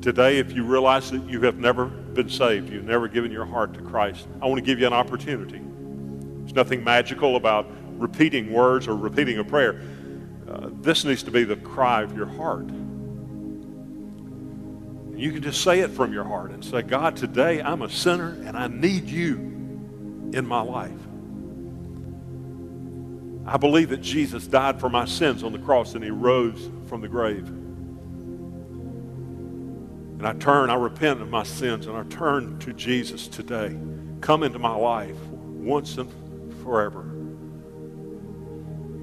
Today, 0.00 0.38
if 0.38 0.52
you 0.52 0.64
realize 0.64 1.10
that 1.10 1.28
you 1.28 1.40
have 1.42 1.58
never 1.58 1.86
been 1.86 2.28
saved, 2.28 2.72
you've 2.72 2.84
never 2.84 3.08
given 3.08 3.32
your 3.32 3.44
heart 3.44 3.74
to 3.74 3.82
Christ, 3.82 4.28
I 4.40 4.46
want 4.46 4.58
to 4.58 4.64
give 4.64 4.78
you 4.78 4.86
an 4.86 4.92
opportunity. 4.92 5.60
There's 5.60 6.54
nothing 6.54 6.84
magical 6.84 7.36
about 7.36 7.66
repeating 7.98 8.52
words 8.52 8.86
or 8.86 8.96
repeating 8.96 9.38
a 9.38 9.44
prayer. 9.44 9.82
Uh, 10.48 10.70
this 10.80 11.04
needs 11.04 11.22
to 11.24 11.30
be 11.30 11.44
the 11.44 11.56
cry 11.56 12.02
of 12.02 12.16
your 12.16 12.26
heart. 12.26 12.68
You 15.14 15.32
can 15.32 15.42
just 15.42 15.62
say 15.62 15.80
it 15.80 15.90
from 15.90 16.12
your 16.12 16.24
heart 16.24 16.52
and 16.52 16.64
say, 16.64 16.82
God, 16.82 17.16
today 17.16 17.60
I'm 17.60 17.82
a 17.82 17.90
sinner 17.90 18.40
and 18.44 18.56
I 18.56 18.68
need 18.68 19.08
you 19.08 19.34
in 20.32 20.46
my 20.46 20.60
life. 20.60 21.07
I 23.48 23.56
believe 23.56 23.88
that 23.88 24.02
Jesus 24.02 24.46
died 24.46 24.78
for 24.78 24.90
my 24.90 25.06
sins 25.06 25.42
on 25.42 25.52
the 25.52 25.58
cross 25.58 25.94
and 25.94 26.04
he 26.04 26.10
rose 26.10 26.70
from 26.86 27.00
the 27.00 27.08
grave. 27.08 27.48
And 30.18 30.26
I 30.26 30.34
turn, 30.34 30.68
I 30.68 30.74
repent 30.74 31.22
of 31.22 31.30
my 31.30 31.44
sins, 31.44 31.86
and 31.86 31.96
I 31.96 32.02
turn 32.04 32.58
to 32.58 32.74
Jesus 32.74 33.26
today. 33.26 33.74
Come 34.20 34.42
into 34.42 34.58
my 34.58 34.74
life 34.74 35.16
once 35.30 35.96
and 35.96 36.12
forever. 36.62 37.06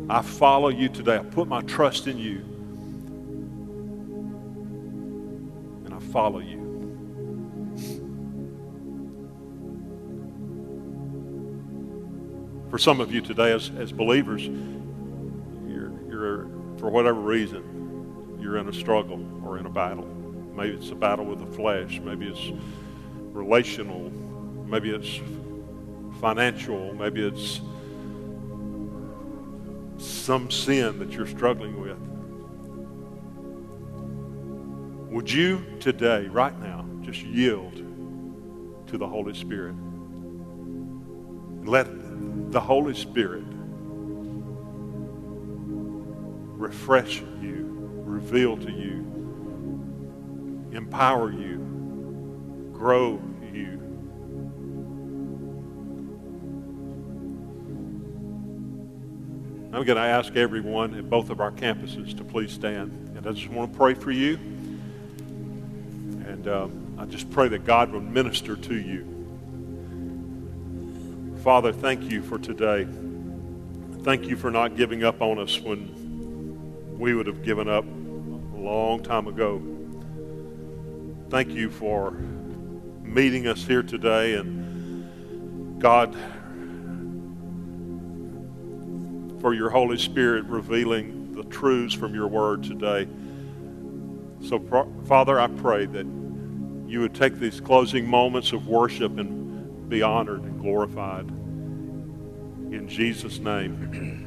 I 0.09 0.21
follow 0.21 0.69
you 0.69 0.89
today. 0.89 1.15
I 1.15 1.23
put 1.23 1.47
my 1.47 1.61
trust 1.61 2.05
in 2.05 2.19
you. 2.19 2.41
And 5.85 5.91
I 5.91 5.99
follow 6.11 6.37
you. 6.39 6.54
For 12.75 12.79
some 12.79 12.99
of 12.99 13.09
you 13.09 13.21
today, 13.21 13.53
as, 13.53 13.71
as 13.77 13.93
believers, 13.93 14.43
you're, 14.45 15.93
you're, 16.09 16.49
for 16.77 16.89
whatever 16.89 17.21
reason, 17.21 18.37
you're 18.37 18.57
in 18.57 18.67
a 18.67 18.73
struggle 18.73 19.25
or 19.45 19.57
in 19.57 19.65
a 19.65 19.69
battle. 19.69 20.03
Maybe 20.03 20.75
it's 20.75 20.89
a 20.89 20.95
battle 20.95 21.23
with 21.23 21.39
the 21.39 21.45
flesh. 21.55 22.01
Maybe 22.01 22.27
it's 22.27 22.51
relational. 23.31 24.09
Maybe 24.67 24.93
it's 24.93 25.21
financial. 26.19 26.93
Maybe 26.95 27.25
it's 27.25 27.61
some 29.97 30.51
sin 30.51 30.99
that 30.99 31.11
you're 31.11 31.27
struggling 31.27 31.79
with. 31.79 31.97
Would 35.13 35.31
you 35.31 35.63
today, 35.79 36.27
right 36.27 36.59
now, 36.59 36.85
just 37.03 37.21
yield 37.21 37.75
to 38.87 38.97
the 38.97 39.07
Holy 39.07 39.33
Spirit? 39.33 39.75
And 41.61 41.69
let 41.69 41.87
the 42.55 42.61
Holy 42.61 42.93
Spirit 42.93 43.43
refresh 46.55 47.19
you, 47.41 47.67
reveal 48.05 48.55
to 48.55 48.71
you, 48.71 49.01
empower 50.71 51.33
you, 51.33 51.57
grow 52.71 53.21
you. 53.51 53.73
I'm 59.73 59.83
going 59.83 59.87
to 59.87 59.97
ask 59.97 60.37
everyone 60.37 60.95
at 60.95 61.09
both 61.09 61.29
of 61.29 61.41
our 61.41 61.51
campuses 61.51 62.15
to 62.15 62.23
please 62.23 62.53
stand. 62.53 63.17
And 63.17 63.27
I 63.27 63.33
just 63.33 63.49
want 63.49 63.73
to 63.73 63.77
pray 63.77 63.95
for 63.95 64.11
you. 64.11 64.35
And 66.25 66.47
um, 66.47 66.95
I 66.97 67.03
just 67.03 67.29
pray 67.31 67.49
that 67.49 67.65
God 67.65 67.91
will 67.91 67.99
minister 67.99 68.55
to 68.55 68.79
you. 68.79 69.14
Father, 71.45 71.71
thank 71.71 72.11
you 72.11 72.23
for 72.23 72.39
today. 72.39 72.87
Thank 74.01 74.25
you 74.25 74.35
for 74.35 74.49
not 74.49 74.75
giving 74.75 75.03
up 75.03 75.21
on 75.21 75.37
us 75.37 75.59
when 75.59 76.97
we 76.97 77.13
would 77.13 77.27
have 77.27 77.43
given 77.43 77.69
up 77.69 77.85
a 77.85 78.57
long 78.57 79.03
time 79.03 79.27
ago. 79.27 79.61
Thank 81.29 81.51
you 81.51 81.69
for 81.69 82.13
meeting 83.03 83.45
us 83.45 83.63
here 83.63 83.83
today. 83.83 84.33
And 84.33 85.79
God, 85.79 86.15
for 89.39 89.53
your 89.53 89.69
Holy 89.69 89.99
Spirit 89.99 90.45
revealing 90.45 91.31
the 91.33 91.43
truths 91.43 91.93
from 91.93 92.15
your 92.15 92.27
word 92.27 92.63
today. 92.63 93.07
So, 94.47 94.87
Father, 95.07 95.39
I 95.39 95.45
pray 95.45 95.85
that 95.85 96.07
you 96.87 97.01
would 97.01 97.13
take 97.13 97.35
these 97.35 97.61
closing 97.61 98.09
moments 98.09 98.51
of 98.51 98.65
worship 98.67 99.19
and 99.19 99.44
be 99.89 100.01
honored 100.01 100.43
and 100.43 100.59
glorified. 100.59 101.27
In 102.73 102.87
Jesus' 102.87 103.39
name. 103.39 104.21